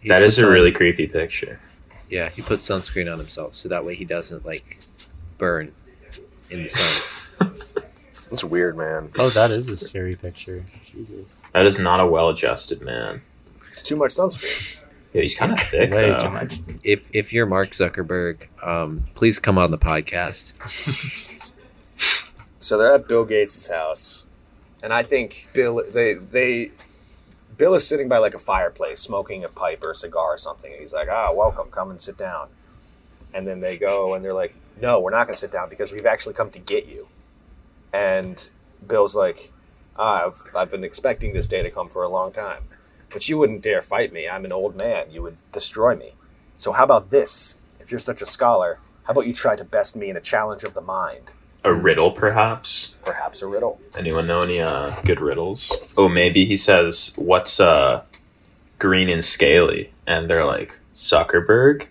[0.00, 1.60] He that is puts a on- really creepy picture.
[2.08, 2.28] yeah.
[2.28, 4.78] He puts sunscreen on himself so that way he doesn't like
[5.38, 5.72] burn
[6.50, 7.10] in the sun.
[8.30, 9.10] That's weird, man.
[9.18, 10.64] Oh, that is a scary picture.
[10.86, 11.40] Jesus.
[11.52, 13.22] That is not a well adjusted man.
[13.68, 14.76] It's too much sunscreen.
[15.12, 16.18] Yeah, he's kind of thick Way though.
[16.20, 16.54] too much.
[16.84, 20.52] If if you're Mark Zuckerberg, um, please come on the podcast.
[22.64, 24.24] So they're at Bill Gates' house,
[24.82, 26.70] and I think Bill they they
[27.58, 30.72] Bill is sitting by like a fireplace, smoking a pipe or a cigar or something.
[30.78, 32.48] He's like, "Ah, welcome, come and sit down."
[33.34, 35.92] And then they go and they're like, "No, we're not going to sit down because
[35.92, 37.08] we've actually come to get you."
[37.92, 38.48] And
[38.88, 39.52] Bill's like,
[39.96, 42.62] ah, "I've I've been expecting this day to come for a long time,
[43.10, 44.26] but you wouldn't dare fight me.
[44.26, 45.10] I'm an old man.
[45.10, 46.14] You would destroy me.
[46.56, 47.60] So how about this?
[47.78, 50.64] If you're such a scholar, how about you try to best me in a challenge
[50.64, 51.32] of the mind?"
[51.64, 52.94] A riddle, perhaps.
[53.02, 53.80] Perhaps a riddle.
[53.96, 55.74] Anyone know any uh, good riddles?
[55.96, 58.02] Oh, maybe he says, "What's uh,
[58.78, 61.86] green and scaly?" And they're like, "Zuckerberg,"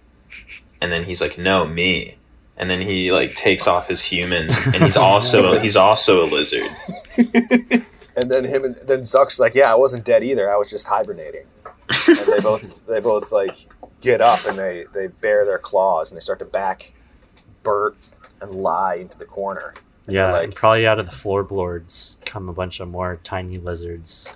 [0.79, 2.17] and then he's like, "No, me."
[2.55, 6.61] And then he like takes off his human, and he's also he's also a lizard.
[8.15, 10.51] And then him and then Zuck's like, yeah, I wasn't dead either.
[10.51, 11.45] I was just hibernating.
[12.07, 13.55] and they both they both like
[14.01, 16.93] get up and they they bare their claws and they start to back
[17.63, 17.95] Bert
[18.43, 19.73] and lie into the corner.
[20.05, 23.19] And Yeah, they're and like probably out of the floorboards come a bunch of more
[23.23, 24.35] tiny lizards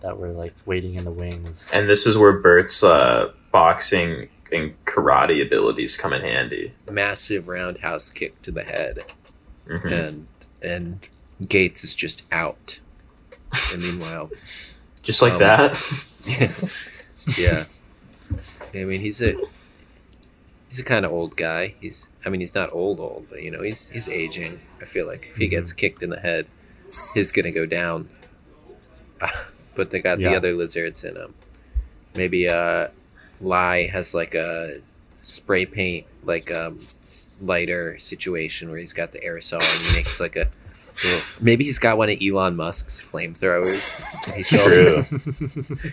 [0.00, 1.70] that were like waiting in the wings.
[1.74, 6.72] And this is where Bert's uh, boxing and karate abilities come in handy.
[6.90, 9.04] Massive roundhouse kick to the head,
[9.68, 9.92] Mhm.
[9.92, 10.26] and
[10.62, 11.08] and
[11.48, 12.80] Gates is just out.
[13.72, 14.30] And meanwhile,
[15.02, 15.82] Just like Um, that.
[17.38, 17.64] yeah,
[18.74, 19.34] I mean he's a
[20.68, 21.74] he's a kind of old guy.
[21.80, 24.60] He's I mean he's not old old, but you know he's he's aging.
[24.80, 26.46] I feel like if he gets kicked in the head,
[27.14, 28.08] he's gonna go down.
[29.74, 31.34] but they got the other lizards in him.
[32.14, 32.88] Maybe uh,
[33.40, 34.80] Lie has like a
[35.22, 36.78] spray paint like um
[37.40, 40.48] lighter situation where he's got the aerosol and he makes like a.
[41.04, 44.34] little- Maybe he's got one of Elon Musk's flamethrowers.
[44.34, 45.04] He's True.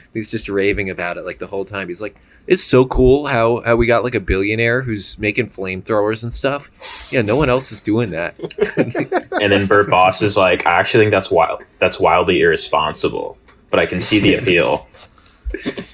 [0.13, 1.87] he's just raving about it like the whole time.
[1.87, 2.15] He's like,
[2.47, 6.69] "It's so cool how how we got like a billionaire who's making flamethrowers and stuff.
[7.11, 8.35] Yeah, no one else is doing that."
[9.41, 11.63] and then Bert Boss is like, I actually think that's wild.
[11.79, 13.37] That's wildly irresponsible.
[13.69, 14.87] But I can see the appeal.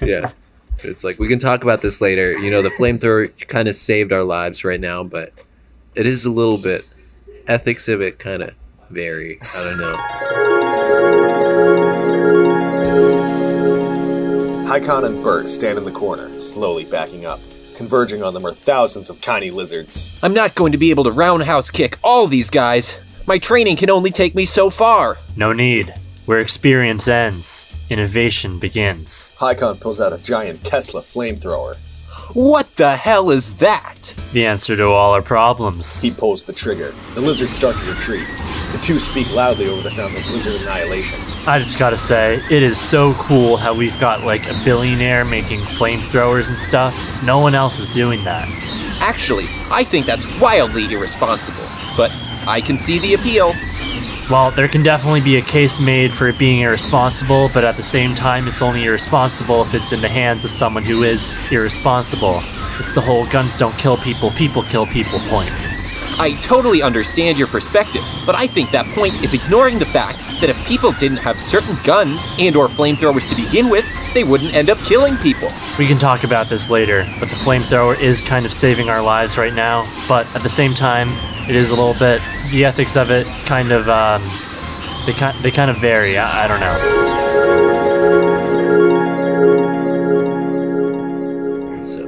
[0.00, 0.30] yeah,
[0.78, 2.32] it's like we can talk about this later.
[2.32, 5.32] You know, the flamethrower kind of saved our lives right now, but
[5.94, 6.82] it is a little bit
[7.46, 8.54] ethics of it kind of
[8.90, 9.38] vary.
[9.40, 10.51] I don't know.
[14.72, 17.40] Hakon and Bert stand in the corner, slowly backing up.
[17.76, 20.18] Converging on them are thousands of tiny lizards.
[20.22, 22.98] I'm not going to be able to roundhouse kick all these guys.
[23.26, 25.18] My training can only take me so far.
[25.36, 25.92] No need.
[26.24, 29.34] Where experience ends, innovation begins.
[29.36, 31.76] Hakon pulls out a giant Tesla flamethrower.
[32.32, 34.14] What the hell is that?
[34.32, 36.00] The answer to all our problems.
[36.00, 36.94] He pulls the trigger.
[37.12, 38.26] The lizards start to retreat.
[38.72, 41.20] The two speak loudly over the sounds of lizard annihilation.
[41.46, 45.60] I just gotta say, it is so cool how we've got like a billionaire making
[45.60, 46.96] flamethrowers and stuff.
[47.22, 48.48] No one else is doing that.
[49.00, 51.64] Actually, I think that's wildly irresponsible.
[51.96, 52.10] But
[52.46, 53.54] I can see the appeal.
[54.30, 57.82] Well, there can definitely be a case made for it being irresponsible, but at the
[57.82, 62.40] same time, it's only irresponsible if it's in the hands of someone who is irresponsible.
[62.78, 65.50] It's the whole guns don't kill people, people kill people point.
[66.22, 70.48] I totally understand your perspective, but I think that point is ignoring the fact that
[70.48, 74.70] if people didn't have certain guns and or flamethrowers to begin with, they wouldn't end
[74.70, 75.48] up killing people.
[75.80, 79.36] We can talk about this later, but the flamethrower is kind of saving our lives
[79.36, 79.84] right now.
[80.06, 81.08] But at the same time,
[81.48, 84.22] it is a little bit the ethics of it kind of um,
[85.06, 86.16] they kind they kind of vary.
[86.18, 86.78] I, I don't know.
[91.82, 92.06] So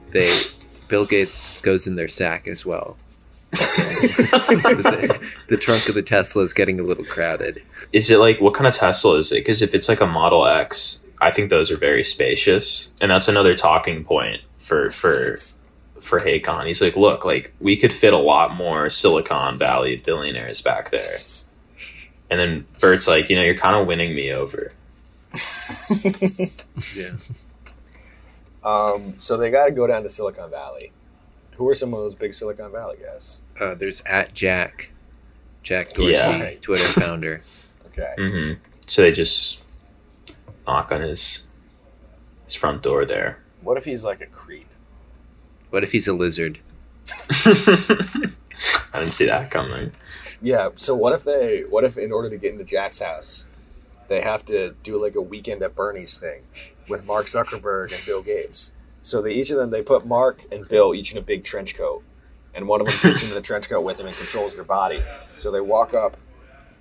[0.12, 0.43] they
[0.94, 2.96] Bill Gates goes in their sack as well.
[3.50, 7.58] the, the trunk of the Tesla is getting a little crowded.
[7.92, 9.40] Is it like, what kind of Tesla is it?
[9.40, 12.92] Because if it's like a Model X, I think those are very spacious.
[13.02, 15.36] And that's another talking point for, for,
[16.00, 16.66] for Hakon.
[16.66, 21.16] He's like, look, like we could fit a lot more Silicon Valley billionaires back there.
[22.30, 24.72] And then Bert's like, you know, you're kind of winning me over.
[26.94, 27.10] Yeah.
[28.64, 30.92] Um, so they got to go down to Silicon Valley.
[31.56, 33.42] Who are some of those big Silicon Valley guys?
[33.60, 34.92] Uh, there's at Jack,
[35.62, 36.54] Jack Dorsey, Yeah.
[36.60, 37.42] Twitter founder.
[37.86, 38.14] Okay.
[38.18, 38.52] hmm
[38.86, 39.60] So they just
[40.66, 41.46] knock on his
[42.44, 43.38] his front door there.
[43.62, 44.68] What if he's like a creep?
[45.70, 46.58] What if he's a lizard?
[47.46, 49.92] I didn't see that coming.
[50.42, 50.70] Yeah.
[50.76, 51.62] So what if they?
[51.68, 53.46] What if in order to get into Jack's house,
[54.08, 56.42] they have to do like a weekend at Bernie's thing
[56.88, 58.72] with Mark Zuckerberg and Bill Gates?
[59.02, 61.76] So they each of them they put Mark and Bill each in a big trench
[61.76, 62.02] coat,
[62.54, 65.02] and one of them gets into the trench coat with them and controls their body.
[65.36, 66.16] So they walk up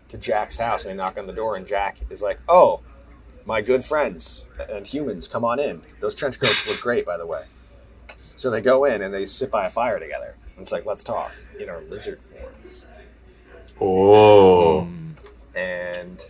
[0.10, 2.82] to Jack's house and they knock on the door, and Jack is like, "Oh,
[3.46, 5.82] my good friends and humans, come on in.
[6.00, 7.46] Those trench coats look great, by the way.
[8.36, 10.36] So they go in and they sit by a fire together.
[10.56, 12.90] And it's like, let's talk in our lizard forms.
[13.82, 14.88] Oh,
[15.56, 16.22] And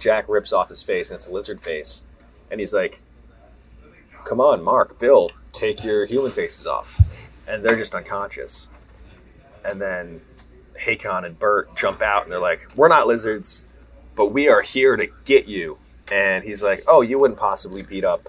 [0.00, 2.04] Jack rips off his face, and it's a lizard face.
[2.50, 3.02] And he's like,
[4.24, 7.00] come on, Mark, Bill, take your human faces off.
[7.46, 8.68] And they're just unconscious.
[9.64, 10.22] And then
[10.78, 13.64] Hakon and Bert jump out, and they're like, we're not lizards,
[14.16, 15.78] but we are here to get you.
[16.10, 18.28] And he's like, oh, you wouldn't possibly beat up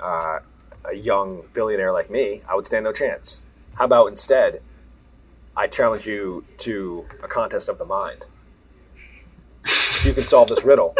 [0.00, 0.38] uh,
[0.84, 2.42] a young billionaire like me.
[2.48, 3.42] I would stand no chance.
[3.74, 4.62] How about instead,
[5.56, 8.24] I challenge you to a contest of the mind.
[10.08, 10.96] If you can solve this riddle,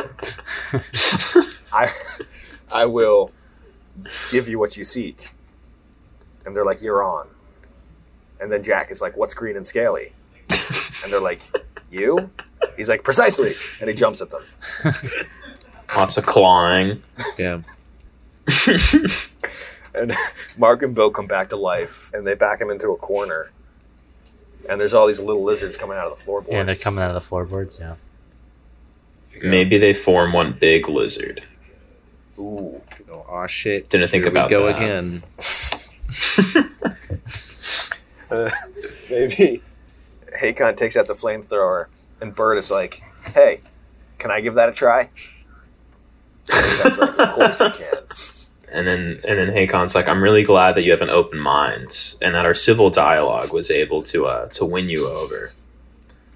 [1.73, 1.88] I,
[2.71, 3.31] I will
[4.31, 5.31] give you what you seek.
[6.44, 7.27] And they're like, you're on.
[8.38, 10.12] And then Jack is like, what's green and scaly?
[11.03, 11.40] And they're like,
[11.90, 12.31] you?
[12.77, 13.55] He's like, precisely.
[13.81, 14.42] And he jumps at them.
[15.97, 17.03] lots of clawing.
[17.38, 17.62] Yeah.
[19.94, 20.12] And
[20.59, 23.53] Mark and Bill come back to life, and they back him into a corner.
[24.68, 26.53] And there's all these little lizards coming out of the floorboards.
[26.53, 27.79] Yeah, they're coming out of the floorboards.
[27.81, 27.94] Yeah.
[29.42, 31.42] Maybe they form one big lizard.
[32.38, 32.81] Ooh.
[33.11, 33.88] Oh, aw, shit.
[33.88, 34.77] Didn't think about we go that.
[34.77, 35.22] again.
[38.31, 38.51] Uh,
[39.11, 39.62] maybe
[40.38, 41.87] Hakon takes out the flamethrower,
[42.20, 43.03] and Bert is like,
[43.35, 43.61] "Hey,
[44.18, 45.11] can I give that a try?"
[46.46, 47.98] That's like, of course you can.
[48.70, 52.16] And then and then Hakon's like, I'm really glad that you have an open mind
[52.20, 55.53] and that our civil dialogue was able to uh to win you over.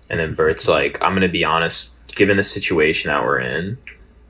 [0.08, 3.78] And then Bert's like, I'm gonna be honest, given the situation that we're in,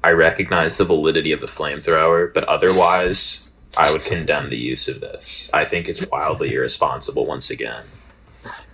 [0.05, 5.01] I recognize the validity of the flamethrower, but otherwise I would condemn the use of
[5.01, 5.49] this.
[5.53, 7.85] I think it's wildly irresponsible once again.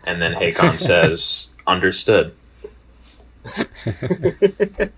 [0.05, 2.35] And then Hakon says, Understood.
[3.57, 4.91] and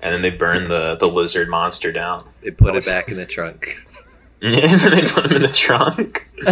[0.00, 2.26] then they burn the, the lizard monster down.
[2.42, 3.66] They put it back in the trunk.
[4.42, 6.26] and then they put him in the trunk.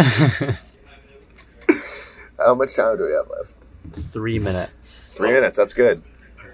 [2.37, 3.55] How much time do we have left?
[4.11, 5.15] Three minutes.
[5.17, 5.57] Three minutes.
[5.57, 6.03] That's good.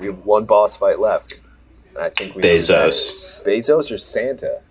[0.02, 1.42] We have one boss fight left.
[1.90, 2.90] And I think we know who that Bezos.
[2.90, 3.44] is.
[3.46, 4.62] Bezos or Santa?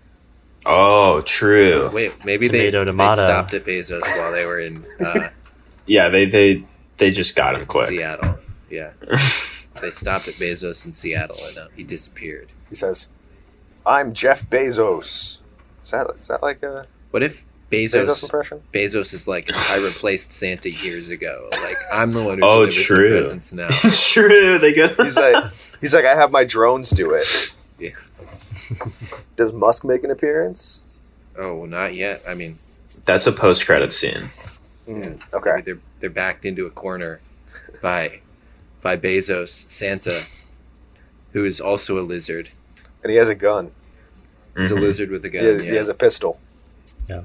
[0.65, 1.89] Oh, true.
[1.91, 5.29] Wait, maybe they, Tomato, they stopped at Bezos while they were in uh,
[5.87, 6.63] Yeah, they they
[6.97, 7.87] they just got him quick.
[7.87, 8.37] Seattle.
[8.69, 8.91] Yeah.
[9.81, 12.49] they stopped at Bezos in Seattle and uh, he disappeared.
[12.69, 13.07] He says,
[13.85, 15.39] "I'm Jeff Bezos."
[15.83, 18.61] Is that is that like a What if Bezos, Bezos impression?
[18.73, 21.47] Bezos is like I replaced Santa years ago.
[21.63, 23.09] Like I'm the one who Oh, delivers true.
[23.09, 23.67] the presents now.
[23.69, 24.59] It's true.
[24.59, 24.99] They get.
[25.01, 25.43] He's like,
[25.79, 27.55] he's like, I have my drones do it.
[27.79, 27.91] Yeah.
[29.37, 30.85] Does Musk make an appearance?
[31.37, 32.19] Oh, well, not yet.
[32.27, 32.55] I mean,
[33.05, 34.21] That's a post credit scene.
[34.87, 35.61] Mm, maybe okay.
[35.61, 37.19] they're they're backed into a corner
[37.81, 38.19] by
[38.81, 40.23] by Bezos, Santa,
[41.33, 42.49] who is also a lizard.
[43.03, 43.71] And he has a gun.
[44.57, 44.81] He's a Mhm.
[44.81, 45.41] lizard with a gun.
[45.43, 45.71] He has, yeah.
[45.71, 46.39] he has a pistol.
[47.09, 47.21] Yeah.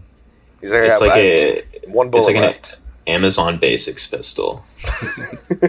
[0.66, 2.80] He's like, It's like have a one bullet it's like an.
[3.08, 4.64] Amazon Basics pistol.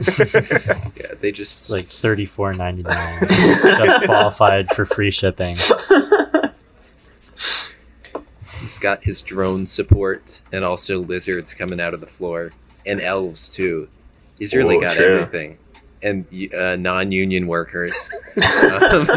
[0.95, 3.19] yeah, they just like thirty four ninety nine.
[3.27, 5.55] Just qualified for free shipping.
[8.59, 12.51] He's got his drone support and also lizards coming out of the floor
[12.85, 13.87] and elves too.
[14.39, 15.19] He's really Whoa, got true.
[15.19, 15.57] everything.
[16.01, 18.09] And uh, non-union workers.
[18.81, 19.07] um,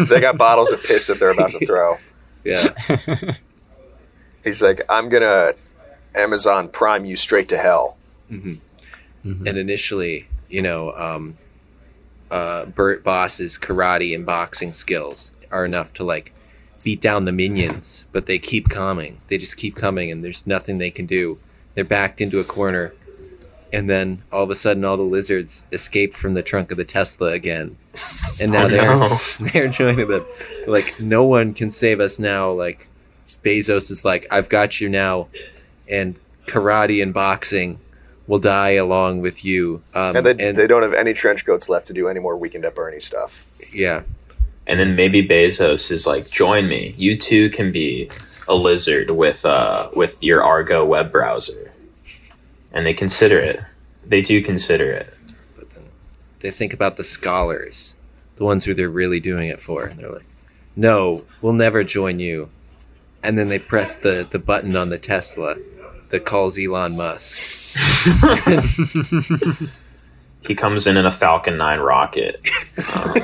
[0.08, 1.96] they got bottles of piss that they're about to throw.
[2.44, 2.72] yeah,
[4.46, 5.52] He's like, I'm gonna
[6.14, 7.98] Amazon Prime you straight to hell.
[8.32, 8.60] Mhm.
[9.24, 11.34] and initially, you know, um,
[12.30, 16.32] uh, Bert Boss's karate and boxing skills are enough to like
[16.84, 19.18] beat down the minions, but they keep coming.
[19.28, 21.38] They just keep coming, and there's nothing they can do.
[21.74, 22.92] They're backed into a corner,
[23.72, 26.84] and then all of a sudden, all the lizards escape from the trunk of the
[26.84, 27.76] Tesla again,
[28.40, 29.18] and now Oh, they're no.
[29.52, 30.24] they're joining them.
[30.68, 32.50] Like no one can save us now.
[32.52, 32.86] Like
[33.46, 35.28] Bezos is like, I've got you now,
[35.88, 37.78] and karate and boxing
[38.26, 39.82] will die along with you.
[39.94, 42.64] Um, And they, they don't have any trench coats left to do any more Weekend
[42.64, 43.58] at Bernie stuff.
[43.74, 44.02] yeah,
[44.66, 46.92] And then maybe Bezos is like, join me.
[46.96, 48.10] You too can be
[48.48, 51.72] a lizard with uh with your Argo web browser.
[52.72, 53.60] And they consider it.
[54.04, 55.12] They do consider it.
[55.56, 55.84] but then
[56.40, 57.96] they think about the scholars,
[58.36, 59.86] the ones who they're really doing it for.
[59.86, 60.26] And they're like,
[60.76, 62.50] no, we'll never join you.
[63.26, 65.56] And then they press the, the button on the Tesla
[66.10, 67.76] that calls Elon Musk.
[70.46, 72.40] He comes in in a Falcon 9 rocket
[72.94, 73.14] um,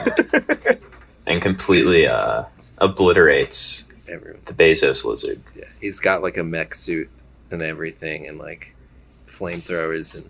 [1.25, 2.45] and completely uh,
[2.79, 4.41] obliterates Everyone.
[4.47, 5.39] the Bezos lizard.
[5.55, 7.09] Yeah, he's got like a mech suit
[7.53, 8.75] and everything, and like
[9.07, 10.29] flamethrowers and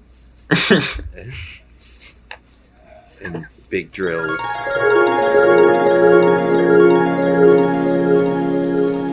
[3.36, 4.40] and big drills.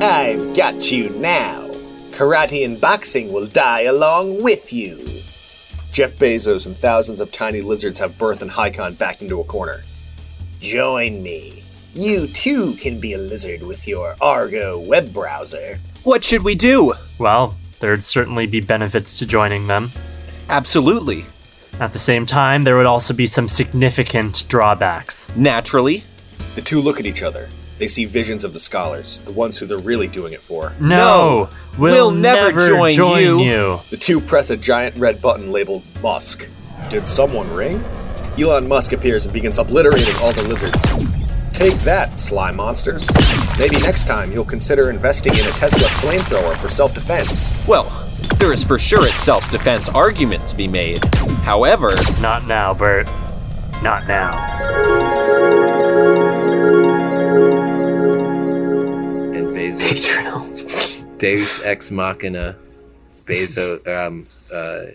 [0.01, 1.67] I've got you now.
[2.11, 4.97] Karate and boxing will die along with you.
[5.91, 9.83] Jeff Bezos and thousands of tiny lizards have Bert and Hakon backed into a corner.
[10.61, 11.63] Join me.
[11.93, 15.79] You too can be a lizard with your Argo web browser.
[16.03, 16.93] What should we do?
[17.17, 19.91] Well, there'd certainly be benefits to joining them.
[20.47, 21.25] Absolutely.
[21.81, 25.35] At the same time, there would also be some significant drawbacks.
[25.35, 26.05] Naturally.
[26.55, 27.49] The two look at each other.
[27.79, 30.73] They see visions of the scholars, the ones who they're really doing it for.
[30.81, 33.39] No, we'll, we'll never never, join you.
[33.39, 33.79] you.
[33.89, 36.49] The two press a giant red button labeled Musk.
[36.89, 37.83] Did someone ring?
[38.37, 40.83] Elon Musk appears and begins obliterating all the lizards.
[41.53, 43.09] Take that, slime monsters.
[43.57, 47.53] Maybe next time you'll consider investing in a Tesla flamethrower for self defense.
[47.65, 47.89] Well,
[48.39, 51.03] there is for sure a self defense argument to be made.
[51.43, 53.07] However, Not now, Bert.
[53.81, 55.48] Not now.
[59.77, 60.15] Bezos,
[61.09, 61.17] Patreons.
[61.17, 62.55] Deus Ex Machina,
[63.25, 64.91] Bezos, um, uh,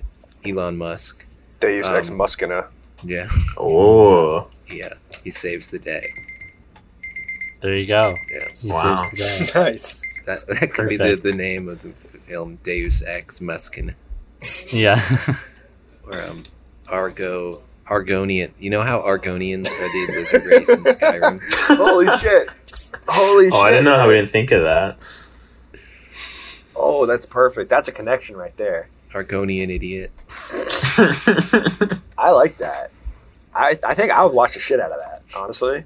[0.48, 1.26] Elon Musk.
[1.60, 2.66] Deus Ex Muskina.
[3.02, 6.12] Yeah, Oh, yeah, he saves the day.
[7.60, 8.14] There you go.
[8.30, 9.08] Yeah, He Wow.
[9.14, 9.60] saves the day.
[9.70, 10.06] Nice.
[10.26, 11.90] that that could be the, the name of the
[12.26, 13.94] film Deus Ex Machina
[14.72, 15.00] Yeah.
[16.06, 16.42] or um,
[16.88, 18.50] Argo Argonian.
[18.58, 21.40] You know how Argonians are the lizard race in Skyrim?
[21.76, 22.48] Holy shit.
[23.08, 23.52] Holy shit.
[23.54, 24.96] oh, I didn't know how we didn't think of that.
[26.76, 27.70] Oh, that's perfect.
[27.70, 28.88] That's a connection right there.
[29.12, 30.10] Argonian idiot.
[32.18, 32.90] I like that.
[33.54, 35.84] I, I think I would watch the shit out of that, honestly.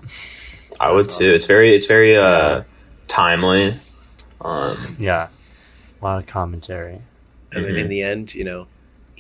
[0.81, 1.25] I would too.
[1.25, 2.63] It's very, it's very uh,
[3.07, 3.73] timely.
[4.41, 5.29] Um, yeah.
[6.01, 7.01] A lot of commentary.
[7.53, 7.79] And then Mhm.
[7.81, 8.67] in the end, you know,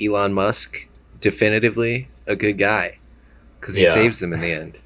[0.00, 0.88] Elon Musk
[1.20, 2.98] definitively a good guy
[3.60, 3.92] because he Yeah.
[3.92, 4.80] saves them in the end.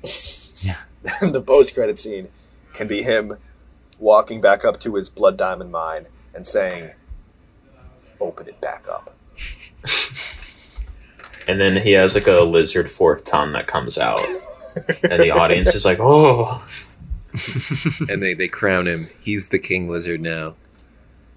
[0.62, 0.78] Yeah.
[1.30, 2.28] the post credit scene
[2.72, 3.36] can be him
[3.98, 6.90] walking back up to his blood diamond mine and saying,
[8.20, 9.14] "Open it back up."
[11.48, 14.20] and then he has like a lizard fourth tongue that comes out,
[15.02, 16.62] and the audience is like, "Oh."
[18.10, 19.08] and they, they crown him.
[19.20, 20.54] He's the king lizard now.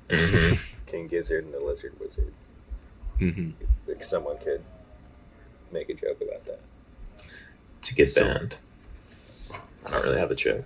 [0.09, 0.73] Mhm.
[0.85, 2.31] King Gizzard and the Lizard Wizard.
[3.17, 3.49] hmm
[3.87, 4.61] Like someone could
[5.71, 6.59] make a joke about that.
[7.83, 8.57] To get So- banned.
[9.87, 10.65] I don't really have a joke.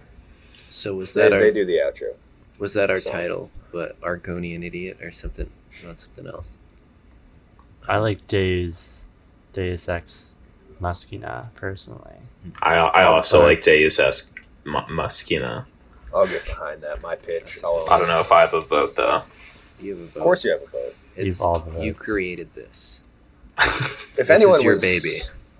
[0.69, 2.15] So was They, that our they do the outro.
[2.57, 3.51] was that our so- title?
[3.71, 5.49] But Argonian idiot or something?
[5.85, 6.57] Not something else.
[7.87, 9.07] I like Deus,
[9.53, 10.37] Deus Ex
[10.79, 12.15] Machina personally.
[12.61, 14.31] I I also like Deus Ex
[14.65, 15.65] M- Machina.
[16.13, 17.01] I'll get behind that.
[17.03, 17.59] My pitch.
[17.63, 19.21] I'll don't know if I have a vote though.
[19.79, 20.15] You have a vote.
[20.19, 20.95] Of course, you have a vote.
[21.15, 23.03] it's, You've all the you created this.
[23.59, 25.15] If This anyone is your was, baby.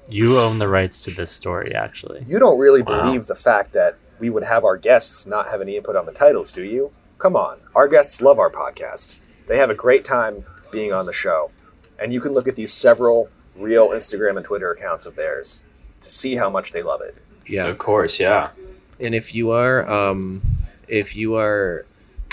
[0.10, 2.26] You own the rights to this story, actually.
[2.28, 3.03] You don't really Wow.
[3.03, 6.11] believe the fact that we would have our guests not have any input on the
[6.11, 6.91] titles, do you?
[7.17, 7.59] Come on.
[7.76, 9.20] Our guests love our podcast.
[9.47, 11.51] They have a great time being on the show.
[11.97, 15.63] And you can look at these several real Instagram and Twitter accounts of theirs
[16.01, 17.15] to see how much they love it.
[17.47, 17.65] Yeah.
[17.65, 18.51] Of course, yeah.
[18.99, 20.41] And if you are um
[20.88, 21.86] if you are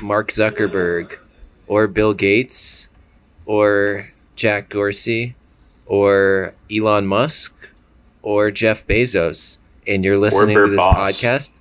[0.02, 1.18] Mark Zuckerberg
[1.66, 2.88] or Bill Gates
[3.44, 4.06] or
[4.36, 5.34] Jack Dorsey
[5.86, 7.72] or Elon Musk
[8.22, 10.96] or Jeff Bezos and you're listening to this Boss.
[11.12, 11.52] podcast,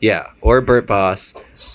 [0.00, 1.34] yeah, or Bert Boss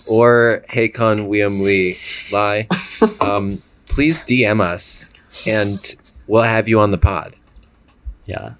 [0.09, 1.97] or Hakon Wium Lee
[2.31, 2.67] Lie,
[3.21, 5.09] um, please DM us
[5.47, 5.95] and
[6.27, 7.35] we'll have you on the pod.
[8.25, 8.53] Yeah.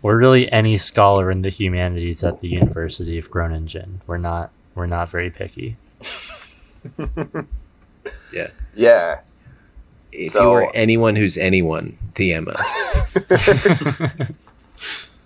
[0.00, 4.00] We're really any scholar in the humanities at the University of Groningen.
[4.06, 5.76] We're not we're not very picky.
[8.32, 8.48] Yeah.
[8.74, 9.20] Yeah.
[10.10, 14.30] If So- you are anyone who's anyone, DM us.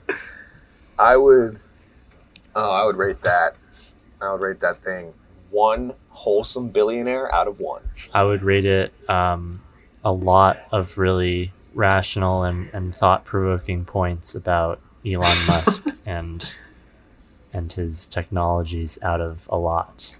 [0.98, 1.60] I would
[2.54, 3.54] oh, I would rate that
[4.20, 5.12] I would rate that thing
[5.50, 7.82] one wholesome billionaire out of one.
[8.12, 9.62] I would rate it um,
[10.04, 16.52] a lot of really rational and, and thought provoking points about Elon Musk and
[17.52, 20.16] and his technologies out of a lot.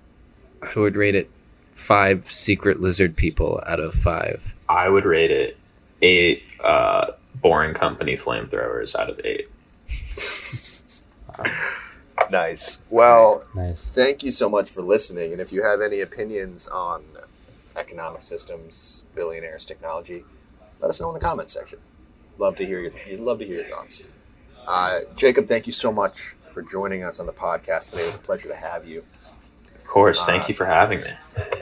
[0.63, 1.31] I would rate it
[1.75, 4.55] five secret lizard people out of five.
[4.69, 5.59] I would rate it
[6.01, 9.49] eight uh, boring company flamethrowers out of eight.
[12.31, 12.83] Nice.
[12.91, 13.95] Well, Nice.
[13.95, 15.33] Thank you so much for listening.
[15.33, 17.05] And if you have any opinions on
[17.77, 20.25] economic systems, billionaires, technology,
[20.81, 21.79] let us know in the comments section.
[22.39, 24.05] Love to hear your love to hear your thoughts.
[24.67, 28.03] Uh, Jacob, thank you so much for joining us on the podcast today.
[28.03, 29.05] It was a pleasure to have you.
[29.75, 31.07] Of course, thank you for having me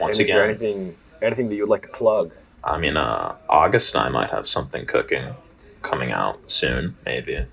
[0.00, 0.50] once and is there again.
[0.50, 2.34] anything anything that you'd like to plug?
[2.62, 5.34] I mean, uh, August and I might have something cooking
[5.82, 7.44] coming out soon, maybe.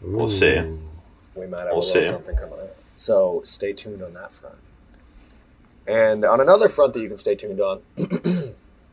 [0.00, 0.78] We'll see.
[1.38, 1.40] Ooh.
[1.40, 2.08] We might have We'll a little see.
[2.08, 2.76] something coming up.
[2.96, 4.56] So stay tuned on that front.
[5.86, 7.80] And on another front that you can stay tuned on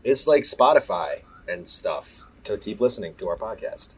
[0.04, 3.96] it's like Spotify and stuff to keep listening to our podcast.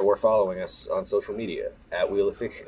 [0.00, 2.66] Or following us on social media at Wheel of Fiction.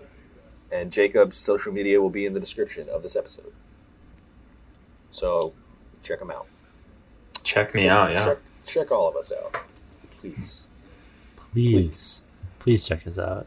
[0.72, 3.52] And Jacob's social media will be in the description of this episode.
[5.10, 5.52] So
[6.02, 6.46] check them out.
[7.44, 8.24] Check me out, yeah.
[8.24, 9.54] Check, check all of us out.
[10.10, 10.66] Please.
[11.52, 12.24] Please,
[12.58, 13.46] please check us out.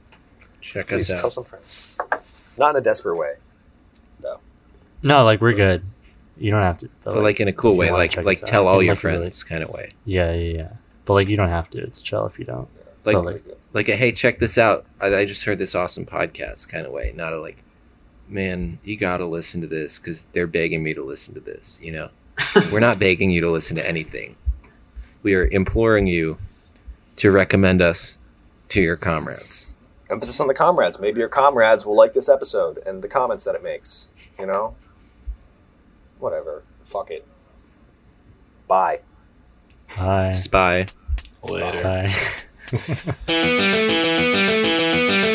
[0.61, 1.21] Check Please us out.
[1.21, 1.97] tell some friends.
[2.57, 3.35] Not in a desperate way.
[4.21, 4.39] No,
[5.03, 5.81] No, like we're good.
[6.37, 6.89] You don't have to.
[7.03, 9.07] But like in a cool way, like like tell out, all in, your like, a
[9.07, 9.93] really- friends kind of way.
[10.05, 10.69] yeah, yeah, yeah.
[11.05, 11.79] But like you don't have to.
[11.79, 12.67] It's chill if you don't.
[13.05, 13.43] Like like,
[13.73, 16.91] like a hey check this out I, I just heard this awesome podcast kind of
[16.91, 17.63] way not a like
[18.27, 21.91] man you gotta listen to this because they're begging me to listen to this you
[21.93, 22.09] know
[22.71, 24.35] we're not begging you to listen to anything
[25.23, 26.37] we are imploring you
[27.15, 28.19] to recommend us
[28.67, 29.75] to your comrades
[30.09, 30.99] Emphasis on the comrades.
[30.99, 34.11] Maybe your comrades will like this episode and the comments that it makes.
[34.39, 34.75] You know?
[36.19, 36.63] Whatever.
[36.83, 37.27] Fuck it.
[38.67, 39.01] Bye.
[39.95, 40.31] Bye.
[40.31, 40.85] spy
[41.51, 41.83] Later.
[41.83, 42.13] Bye.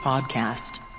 [0.00, 0.89] Podcast.